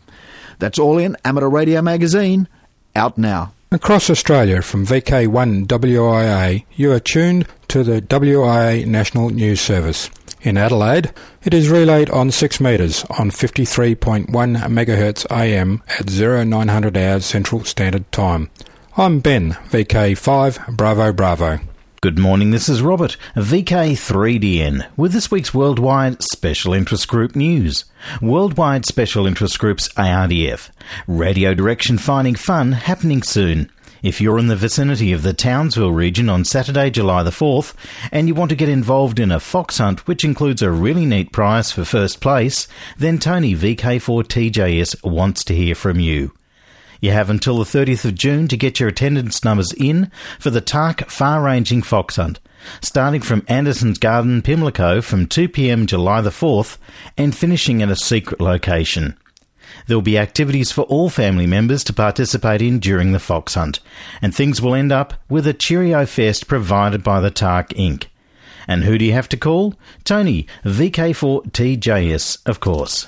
That's 0.57 0.79
all 0.79 0.97
in 0.97 1.15
Amateur 1.23 1.49
Radio 1.49 1.81
Magazine, 1.83 2.47
out 2.95 3.17
now. 3.19 3.53
Across 3.71 4.09
Australia 4.09 4.63
from 4.63 4.83
VK1 4.83 5.67
WIA, 5.67 6.65
you 6.75 6.91
are 6.91 6.99
tuned 6.99 7.45
to 7.67 7.83
the 7.83 8.01
WIA 8.01 8.87
National 8.87 9.29
News 9.29 9.61
Service. 9.61 10.09
In 10.41 10.57
Adelaide, 10.57 11.13
it 11.43 11.53
is 11.53 11.69
relayed 11.69 12.09
on 12.09 12.31
6 12.31 12.59
metres 12.59 13.05
on 13.19 13.29
53.1 13.29 14.25
MHz 14.27 15.27
AM 15.29 15.83
at 15.99 16.09
0900 16.09 16.97
hours 16.97 17.27
Central 17.27 17.63
Standard 17.63 18.11
Time. 18.11 18.49
I'm 18.97 19.19
Ben, 19.19 19.51
VK5 19.69 20.75
Bravo 20.75 21.13
Bravo. 21.13 21.59
Good 22.01 22.17
morning, 22.17 22.51
this 22.51 22.69
is 22.69 22.81
Robert, 22.81 23.17
VK3DN, 23.35 24.87
with 24.95 25.11
this 25.11 25.29
week's 25.29 25.53
Worldwide 25.53 26.23
Special 26.23 26.73
Interest 26.73 27.05
Group 27.05 27.35
news. 27.35 27.83
Worldwide 28.21 28.85
Special 28.85 29.27
Interest 29.27 29.59
Groups 29.59 29.89
ARDF. 29.95 30.69
Radio 31.07 31.53
Direction 31.53 31.97
Finding 31.97 32.35
Fun 32.35 32.71
happening 32.71 33.21
soon. 33.21 33.69
If 34.01 34.21
you're 34.21 34.39
in 34.39 34.47
the 34.47 34.55
vicinity 34.55 35.11
of 35.11 35.23
the 35.23 35.33
Townsville 35.33 35.91
region 35.91 36.29
on 36.29 36.45
Saturday, 36.45 36.89
July 36.89 37.21
the 37.21 37.31
4th, 37.31 37.73
and 38.13 38.29
you 38.29 38.33
want 38.33 38.47
to 38.51 38.55
get 38.55 38.69
involved 38.69 39.19
in 39.19 39.29
a 39.29 39.41
fox 39.41 39.79
hunt 39.79 40.07
which 40.07 40.23
includes 40.23 40.61
a 40.61 40.71
really 40.71 41.05
neat 41.05 41.33
prize 41.33 41.73
for 41.73 41.83
first 41.83 42.21
place, 42.21 42.69
then 42.97 43.19
Tony 43.19 43.53
VK4TJS 43.53 45.03
wants 45.03 45.43
to 45.43 45.53
hear 45.53 45.75
from 45.75 45.99
you. 45.99 46.31
You 47.01 47.11
have 47.11 47.29
until 47.29 47.57
the 47.57 47.63
30th 47.63 48.05
of 48.05 48.15
June 48.15 48.47
to 48.49 48.57
get 48.57 48.79
your 48.79 48.89
attendance 48.89 49.43
numbers 49.43 49.71
in 49.73 50.11
for 50.37 50.49
the 50.49 50.61
TARC 50.61 51.09
Far 51.09 51.41
Ranging 51.41 51.81
Fox 51.81 52.17
Hunt, 52.17 52.39
starting 52.81 53.21
from 53.21 53.45
Anderson's 53.47 53.97
Garden, 53.97 54.41
Pimlico 54.41 55.01
from 55.01 55.27
2pm 55.27 55.85
July 55.85 56.21
the 56.21 56.29
4th 56.29 56.77
and 57.17 57.35
finishing 57.35 57.81
at 57.81 57.89
a 57.89 57.95
secret 57.95 58.41
location. 58.41 59.17
There 59.87 59.95
will 59.95 60.01
be 60.01 60.17
activities 60.17 60.71
for 60.71 60.81
all 60.83 61.09
family 61.09 61.47
members 61.47 61.83
to 61.85 61.93
participate 61.93 62.61
in 62.61 62.79
during 62.79 63.11
the 63.11 63.19
fox 63.19 63.53
hunt, 63.53 63.79
and 64.21 64.35
things 64.35 64.61
will 64.61 64.75
end 64.75 64.91
up 64.91 65.13
with 65.29 65.47
a 65.47 65.53
Cheerio 65.53 66.05
Fest 66.05 66.47
provided 66.47 67.03
by 67.03 67.21
the 67.21 67.31
TARC 67.31 67.69
Inc. 67.69 68.07
And 68.67 68.83
who 68.83 68.97
do 68.97 69.05
you 69.05 69.13
have 69.13 69.29
to 69.29 69.37
call? 69.37 69.75
Tony, 70.03 70.47
VK4TJS, 70.65 72.45
of 72.45 72.59
course. 72.59 73.07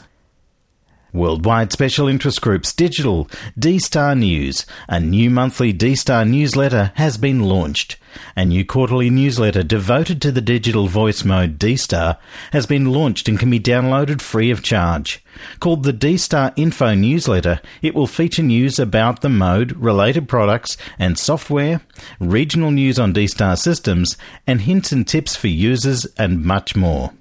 Worldwide 1.14 1.74
Special 1.74 2.08
Interest 2.08 2.42
Groups 2.42 2.72
Digital 2.72 3.30
D 3.60 3.80
Star 3.80 4.16
News, 4.16 4.66
a 4.88 5.00
new 5.00 5.30
monthly 5.30 5.74
D 5.74 5.94
Star 5.94 6.24
newsletter, 6.24 6.94
has 6.96 7.18
been 7.18 7.42
launched. 7.42 7.98
A 8.36 8.46
new 8.46 8.66
quarterly 8.66 9.10
newsletter 9.10 9.62
devoted 9.62 10.22
to 10.22 10.32
the 10.32 10.42
digital 10.42 10.88
voice 10.88 11.26
mode 11.26 11.60
D 11.60 11.76
Star 11.76 12.18
has 12.54 12.66
been 12.66 12.86
launched 12.86 13.28
and 13.28 13.38
can 13.38 13.50
be 13.50 13.60
downloaded 13.60 14.22
free 14.22 14.52
of 14.52 14.64
charge. 14.64 15.22
Called 15.60 15.84
the 15.84 15.94
D 15.94 16.16
Star 16.16 16.54
Info 16.56 16.94
Newsletter, 16.94 17.60
it 17.82 17.94
will 17.94 18.08
feature 18.08 18.44
news 18.44 18.80
about 18.80 19.20
the 19.20 19.30
mode, 19.30 19.74
related 19.74 20.30
products 20.30 20.78
and 20.98 21.18
software, 21.18 21.82
regional 22.20 22.72
news 22.72 22.98
on 22.98 23.12
D 23.12 23.28
Star 23.28 23.58
systems, 23.58 24.16
and 24.48 24.62
hints 24.62 24.94
and 24.94 25.06
tips 25.06 25.36
for 25.36 25.48
users, 25.48 26.06
and 26.18 26.46
much 26.46 26.76
more. 26.76 27.12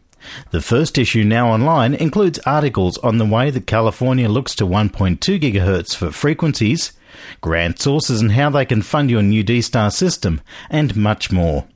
The 0.50 0.60
first 0.60 0.98
issue, 0.98 1.24
now 1.24 1.50
online, 1.50 1.94
includes 1.94 2.38
articles 2.40 2.98
on 2.98 3.18
the 3.18 3.26
way 3.26 3.50
that 3.50 3.66
California 3.66 4.28
looks 4.28 4.54
to 4.56 4.66
1.2 4.66 5.18
GHz 5.18 5.94
for 5.94 6.10
frequencies, 6.10 6.92
grant 7.40 7.80
sources 7.80 8.20
and 8.20 8.32
how 8.32 8.50
they 8.50 8.64
can 8.64 8.82
fund 8.82 9.10
your 9.10 9.22
new 9.22 9.42
D 9.42 9.60
Star 9.60 9.90
system, 9.90 10.40
and 10.68 10.96
much 10.96 11.30
more. 11.30 11.66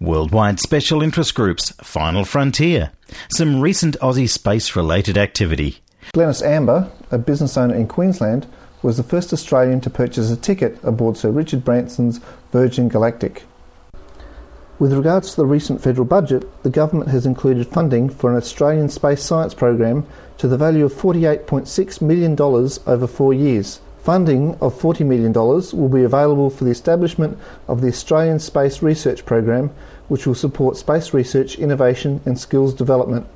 Worldwide 0.00 0.60
Special 0.60 1.02
Interest 1.02 1.34
Groups, 1.34 1.70
Final 1.82 2.24
Frontier, 2.24 2.92
some 3.34 3.60
recent 3.60 3.98
Aussie 4.00 4.28
space 4.28 4.76
related 4.76 5.18
activity. 5.18 5.78
Glenys 6.14 6.42
Amber, 6.42 6.90
a 7.10 7.18
business 7.18 7.56
owner 7.56 7.74
in 7.74 7.88
Queensland, 7.88 8.46
was 8.82 8.98
the 8.98 9.02
first 9.02 9.32
Australian 9.32 9.80
to 9.80 9.90
purchase 9.90 10.30
a 10.30 10.36
ticket 10.36 10.78
aboard 10.84 11.16
Sir 11.16 11.30
Richard 11.30 11.64
Branson's 11.64 12.20
Virgin 12.52 12.88
Galactic. 12.88 13.44
With 14.76 14.92
regards 14.92 15.30
to 15.30 15.36
the 15.36 15.46
recent 15.46 15.80
federal 15.80 16.04
budget, 16.04 16.48
the 16.64 16.70
government 16.70 17.10
has 17.10 17.26
included 17.26 17.68
funding 17.68 18.08
for 18.08 18.30
an 18.30 18.36
Australian 18.36 18.88
space 18.88 19.22
science 19.22 19.54
program 19.54 20.04
to 20.38 20.48
the 20.48 20.56
value 20.56 20.84
of 20.84 20.92
$48.6 20.92 22.00
million 22.00 22.40
over 22.40 23.06
four 23.06 23.32
years. 23.32 23.80
Funding 24.02 24.56
of 24.60 24.74
$40 24.74 25.06
million 25.06 25.32
will 25.32 25.88
be 25.88 26.02
available 26.02 26.50
for 26.50 26.64
the 26.64 26.72
establishment 26.72 27.38
of 27.68 27.82
the 27.82 27.88
Australian 27.88 28.40
Space 28.40 28.82
Research 28.82 29.24
Program, 29.24 29.70
which 30.08 30.26
will 30.26 30.34
support 30.34 30.76
space 30.76 31.14
research, 31.14 31.56
innovation, 31.56 32.20
and 32.26 32.38
skills 32.38 32.74
development. 32.74 33.28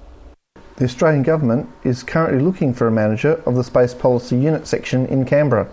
The 0.76 0.84
Australian 0.86 1.22
Government 1.22 1.70
is 1.84 2.02
currently 2.02 2.42
looking 2.42 2.74
for 2.74 2.88
a 2.88 2.92
manager 2.92 3.40
of 3.46 3.54
the 3.54 3.64
Space 3.64 3.94
Policy 3.94 4.36
Unit 4.36 4.66
section 4.66 5.06
in 5.06 5.24
Canberra. 5.24 5.68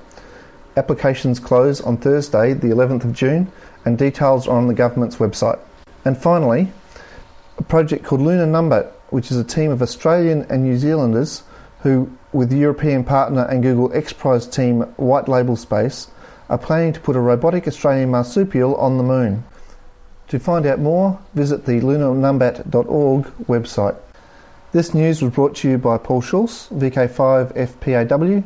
Applications 0.77 1.39
close 1.39 1.81
on 1.81 1.97
Thursday, 1.97 2.53
the 2.53 2.67
11th 2.67 3.05
of 3.05 3.13
June, 3.13 3.51
and 3.85 3.97
details 3.97 4.47
are 4.47 4.57
on 4.57 4.67
the 4.67 4.73
government's 4.73 5.17
website. 5.17 5.59
And 6.03 6.17
finally, 6.17 6.71
a 7.57 7.63
project 7.63 8.03
called 8.03 8.21
Lunar 8.21 8.45
Numbat, 8.45 8.91
which 9.09 9.31
is 9.31 9.37
a 9.37 9.43
team 9.43 9.71
of 9.71 9.81
Australian 9.81 10.43
and 10.49 10.63
New 10.63 10.77
Zealanders 10.77 11.43
who, 11.85 12.11
with 12.33 12.51
European 12.51 13.03
partner 13.03 13.43
and 13.43 13.61
Google 13.61 13.95
X 13.95 14.11
Prize 14.11 14.47
team 14.47 14.81
White 14.97 15.27
Label 15.27 15.55
Space, 15.55 16.07
are 16.49 16.57
planning 16.57 16.93
to 16.93 16.99
put 16.99 17.15
a 17.15 17.19
robotic 17.19 17.67
Australian 17.67 18.09
marsupial 18.09 18.75
on 18.77 18.97
the 18.97 19.03
moon. 19.03 19.43
To 20.29 20.39
find 20.39 20.65
out 20.65 20.79
more, 20.79 21.19
visit 21.35 21.65
the 21.65 21.81
lunarnumbat.org 21.81 23.25
website. 23.45 23.95
This 24.71 24.95
news 24.95 25.21
was 25.21 25.31
brought 25.31 25.55
to 25.57 25.69
you 25.69 25.77
by 25.77 25.99
Paul 25.99 26.21
Schulz, 26.21 26.67
VK5FPAW, 26.69 28.43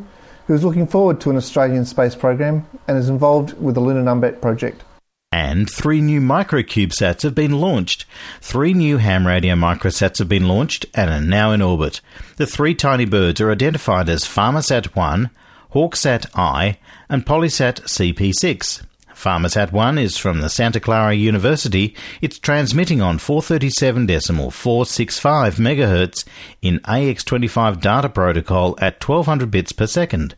who 0.48 0.54
is 0.54 0.66
looking 0.66 0.86
forward 0.86 1.22
to 1.22 1.30
an 1.30 1.38
Australian 1.38 1.86
space 1.86 2.16
program 2.16 2.68
and 2.90 2.98
is 2.98 3.08
involved 3.08 3.60
with 3.62 3.76
the 3.76 3.82
Lunar 3.82 4.04
Numbat 4.04 4.42
project. 4.42 4.84
And 5.32 5.70
three 5.70 6.02
new 6.02 6.22
microcubesats 6.22 7.22
have 7.22 7.36
been 7.36 7.60
launched. 7.60 8.06
Three 8.42 8.74
new 8.74 8.98
ham 8.98 9.28
radio 9.28 9.54
microsats 9.54 10.18
have 10.18 10.28
been 10.28 10.48
launched 10.48 10.88
and 10.96 11.12
are 11.12 11.22
now 11.22 11.52
in 11.52 11.62
orbit. 11.62 12.02
The 12.38 12.48
three 12.48 12.74
tiny 12.74 13.06
birds 13.06 13.40
are 13.40 13.52
identified 13.52 14.10
as 14.10 14.24
PharmaSat 14.24 14.96
1, 14.96 15.30
Hawksat 15.74 16.26
I, 16.34 16.80
and 17.10 17.28
Polysat 17.28 17.82
CP6. 17.82 18.82
PharmaSat 19.14 19.72
1 19.72 20.00
is 20.00 20.18
from 20.18 20.40
the 20.40 20.50
Santa 20.50 20.80
Clara 20.80 21.14
University. 21.14 21.94
It's 22.22 22.40
transmitting 22.40 23.02
on 23.02 23.20
437.465 23.20 25.60
MHz 25.60 26.26
in 26.64 26.80
AX25 26.80 27.82
data 27.82 28.10
protocol 28.10 28.76
at 28.80 29.04
1200 29.04 29.52
bits 29.52 29.74
per 29.74 29.86
second. 29.86 30.34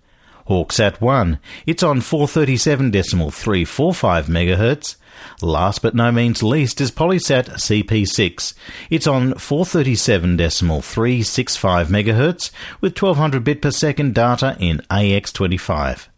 Hawksat 0.51 0.99
1, 0.99 1.39
it's 1.65 1.81
on 1.81 2.01
437.345 2.01 4.25
MHz. 4.25 4.97
Last 5.41 5.81
but 5.81 5.95
no 5.95 6.11
means 6.11 6.43
least 6.43 6.81
is 6.81 6.91
Polysat 6.91 7.51
CP6. 7.51 8.53
It's 8.89 9.07
on 9.07 9.35
437.365 9.35 11.85
MHz 11.85 12.51
with 12.81 13.01
1200 13.01 13.45
bit 13.45 13.61
per 13.61 13.71
second 13.71 14.13
data 14.13 14.57
in 14.59 14.79
AX25. 14.89 16.09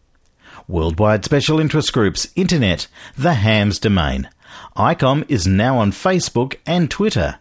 Worldwide 0.67 1.23
Special 1.23 1.59
Interest 1.59 1.93
Groups, 1.93 2.29
Internet, 2.35 2.87
the 3.15 3.35
Hams 3.35 3.77
Domain. 3.77 4.31
ICOM 4.75 5.25
is 5.29 5.45
now 5.45 5.77
on 5.77 5.91
Facebook 5.91 6.55
and 6.65 6.89
Twitter. 6.89 7.37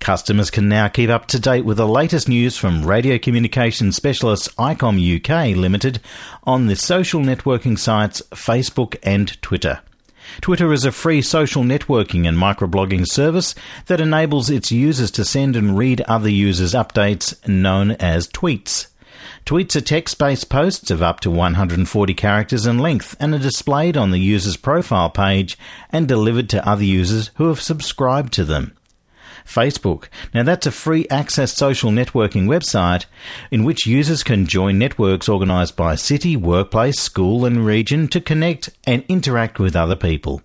Customers 0.00 0.50
can 0.50 0.68
now 0.68 0.88
keep 0.88 1.10
up 1.10 1.26
to 1.26 1.38
date 1.38 1.64
with 1.64 1.76
the 1.76 1.86
latest 1.86 2.28
news 2.28 2.56
from 2.56 2.86
radio 2.86 3.18
communication 3.18 3.92
specialist 3.92 4.54
ICOM 4.56 4.98
UK 5.18 5.56
Limited 5.56 6.00
on 6.44 6.66
the 6.66 6.76
social 6.76 7.20
networking 7.20 7.78
sites 7.78 8.22
Facebook 8.32 8.96
and 9.02 9.40
Twitter. 9.42 9.80
Twitter 10.40 10.72
is 10.72 10.84
a 10.84 10.92
free 10.92 11.20
social 11.20 11.62
networking 11.62 12.26
and 12.26 12.38
microblogging 12.38 13.06
service 13.06 13.54
that 13.86 14.00
enables 14.00 14.50
its 14.50 14.72
users 14.72 15.10
to 15.10 15.24
send 15.24 15.56
and 15.56 15.76
read 15.76 16.00
other 16.02 16.28
users' 16.28 16.74
updates 16.74 17.36
known 17.46 17.92
as 17.92 18.28
tweets. 18.28 18.86
Tweets 19.44 19.74
are 19.74 19.80
text 19.80 20.18
based 20.18 20.48
posts 20.48 20.90
of 20.90 21.02
up 21.02 21.20
to 21.20 21.30
140 21.30 22.14
characters 22.14 22.66
in 22.66 22.78
length 22.78 23.16
and 23.18 23.34
are 23.34 23.38
displayed 23.38 23.96
on 23.96 24.10
the 24.10 24.18
user's 24.18 24.56
profile 24.56 25.10
page 25.10 25.58
and 25.90 26.06
delivered 26.06 26.48
to 26.48 26.66
other 26.68 26.84
users 26.84 27.30
who 27.34 27.48
have 27.48 27.60
subscribed 27.60 28.32
to 28.32 28.44
them. 28.44 28.72
Facebook. 29.46 30.08
Now, 30.32 30.42
that's 30.42 30.66
a 30.66 30.72
free 30.72 31.06
access 31.10 31.54
social 31.54 31.90
networking 31.90 32.46
website 32.46 33.06
in 33.50 33.64
which 33.64 33.86
users 33.86 34.22
can 34.22 34.46
join 34.46 34.78
networks 34.78 35.28
organised 35.28 35.76
by 35.76 35.94
city, 35.94 36.36
workplace, 36.36 37.00
school, 37.00 37.44
and 37.44 37.64
region 37.66 38.08
to 38.08 38.20
connect 38.20 38.70
and 38.86 39.04
interact 39.08 39.58
with 39.58 39.76
other 39.76 39.96
people. 39.96 40.42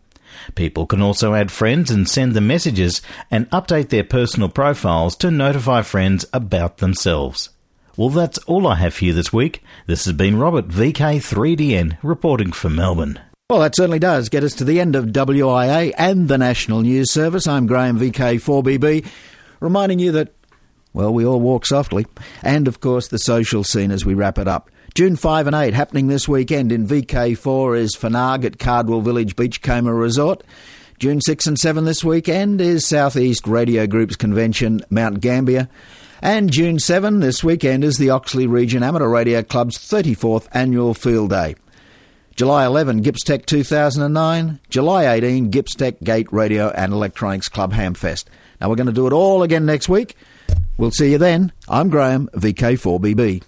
People 0.55 0.85
can 0.85 1.01
also 1.01 1.33
add 1.33 1.51
friends 1.51 1.89
and 1.91 2.07
send 2.07 2.33
them 2.33 2.47
messages 2.47 3.01
and 3.31 3.49
update 3.49 3.89
their 3.89 4.03
personal 4.03 4.49
profiles 4.49 5.15
to 5.17 5.31
notify 5.31 5.81
friends 5.81 6.25
about 6.31 6.77
themselves. 6.77 7.49
Well, 7.95 8.09
that's 8.09 8.37
all 8.39 8.67
I 8.67 8.75
have 8.75 8.93
for 8.93 9.05
you 9.05 9.13
this 9.13 9.33
week. 9.33 9.63
This 9.87 10.05
has 10.05 10.13
been 10.13 10.37
Robert 10.37 10.67
VK3DN 10.67 11.97
reporting 12.03 12.51
from 12.51 12.75
Melbourne. 12.75 13.19
Well, 13.49 13.61
that 13.61 13.77
certainly 13.77 13.99
does 13.99 14.27
get 14.27 14.43
us 14.43 14.55
to 14.55 14.65
the 14.65 14.81
end 14.81 14.97
of 14.97 15.05
WIA 15.05 15.93
and 15.97 16.27
the 16.27 16.37
National 16.37 16.81
News 16.81 17.13
Service. 17.13 17.47
I'm 17.47 17.65
Graham 17.65 17.97
VK4BB, 17.97 19.07
reminding 19.61 19.99
you 19.99 20.11
that, 20.11 20.33
well, 20.91 21.13
we 21.13 21.25
all 21.25 21.39
walk 21.39 21.65
softly. 21.65 22.05
And, 22.43 22.67
of 22.67 22.81
course, 22.81 23.07
the 23.07 23.17
social 23.17 23.63
scene 23.63 23.89
as 23.89 24.03
we 24.03 24.15
wrap 24.15 24.37
it 24.37 24.49
up. 24.49 24.69
June 24.95 25.15
5 25.15 25.47
and 25.47 25.55
8, 25.55 25.73
happening 25.73 26.07
this 26.07 26.27
weekend 26.27 26.73
in 26.73 26.85
VK4 26.85 27.77
is 27.77 27.95
Fanag 27.95 28.43
at 28.43 28.59
Cardwell 28.59 28.99
Village 28.99 29.37
Beachcomber 29.37 29.95
Resort. 29.95 30.43
June 30.99 31.21
6 31.21 31.47
and 31.47 31.57
7 31.57 31.85
this 31.85 32.03
weekend 32.03 32.59
is 32.59 32.85
Southeast 32.85 33.47
Radio 33.47 33.87
Group's 33.87 34.17
convention, 34.17 34.81
Mount 34.89 35.21
Gambier. 35.21 35.69
And 36.21 36.51
June 36.51 36.79
7 36.79 37.21
this 37.21 37.45
weekend 37.45 37.85
is 37.85 37.97
the 37.97 38.09
Oxley 38.09 38.45
Region 38.45 38.83
Amateur 38.83 39.07
Radio 39.07 39.41
Club's 39.41 39.77
34th 39.77 40.49
annual 40.51 40.93
field 40.93 41.29
day. 41.29 41.55
July 42.37 42.65
11, 42.67 43.03
GippsTech 43.03 43.45
2009. 43.47 44.59
July 44.69 45.07
18, 45.07 45.49
Gippsland 45.49 45.97
Gate 46.03 46.31
Radio 46.31 46.69
and 46.69 46.93
Electronics 46.93 47.49
Club 47.49 47.73
Hamfest. 47.73 48.25
Now 48.61 48.69
we're 48.69 48.75
going 48.75 48.85
to 48.85 48.93
do 48.93 49.07
it 49.07 49.13
all 49.13 49.41
again 49.41 49.65
next 49.65 49.89
week. 49.89 50.15
We'll 50.77 50.91
see 50.91 51.11
you 51.11 51.17
then. 51.17 51.51
I'm 51.67 51.89
Graham, 51.89 52.29
VK4BB. 52.35 53.41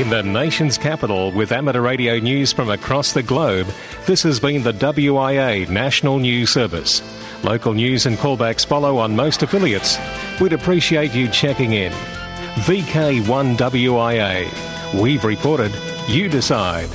In 0.00 0.08
the 0.08 0.22
nation's 0.22 0.78
capital, 0.78 1.32
with 1.32 1.52
amateur 1.52 1.82
radio 1.82 2.18
news 2.18 2.50
from 2.50 2.70
across 2.70 3.12
the 3.12 3.22
globe, 3.22 3.66
this 4.06 4.22
has 4.22 4.40
been 4.40 4.62
the 4.62 4.72
WIA 4.72 5.68
National 5.68 6.18
News 6.18 6.48
Service. 6.48 7.02
Local 7.44 7.74
news 7.74 8.06
and 8.06 8.16
callbacks 8.16 8.64
follow 8.64 8.96
on 8.96 9.14
most 9.14 9.42
affiliates. 9.42 9.98
We'd 10.40 10.54
appreciate 10.54 11.12
you 11.14 11.28
checking 11.28 11.74
in. 11.74 11.92
VK1WIA. 12.64 14.48
We've 14.98 15.24
reported, 15.24 15.72
you 16.08 16.30
decide. 16.30 16.88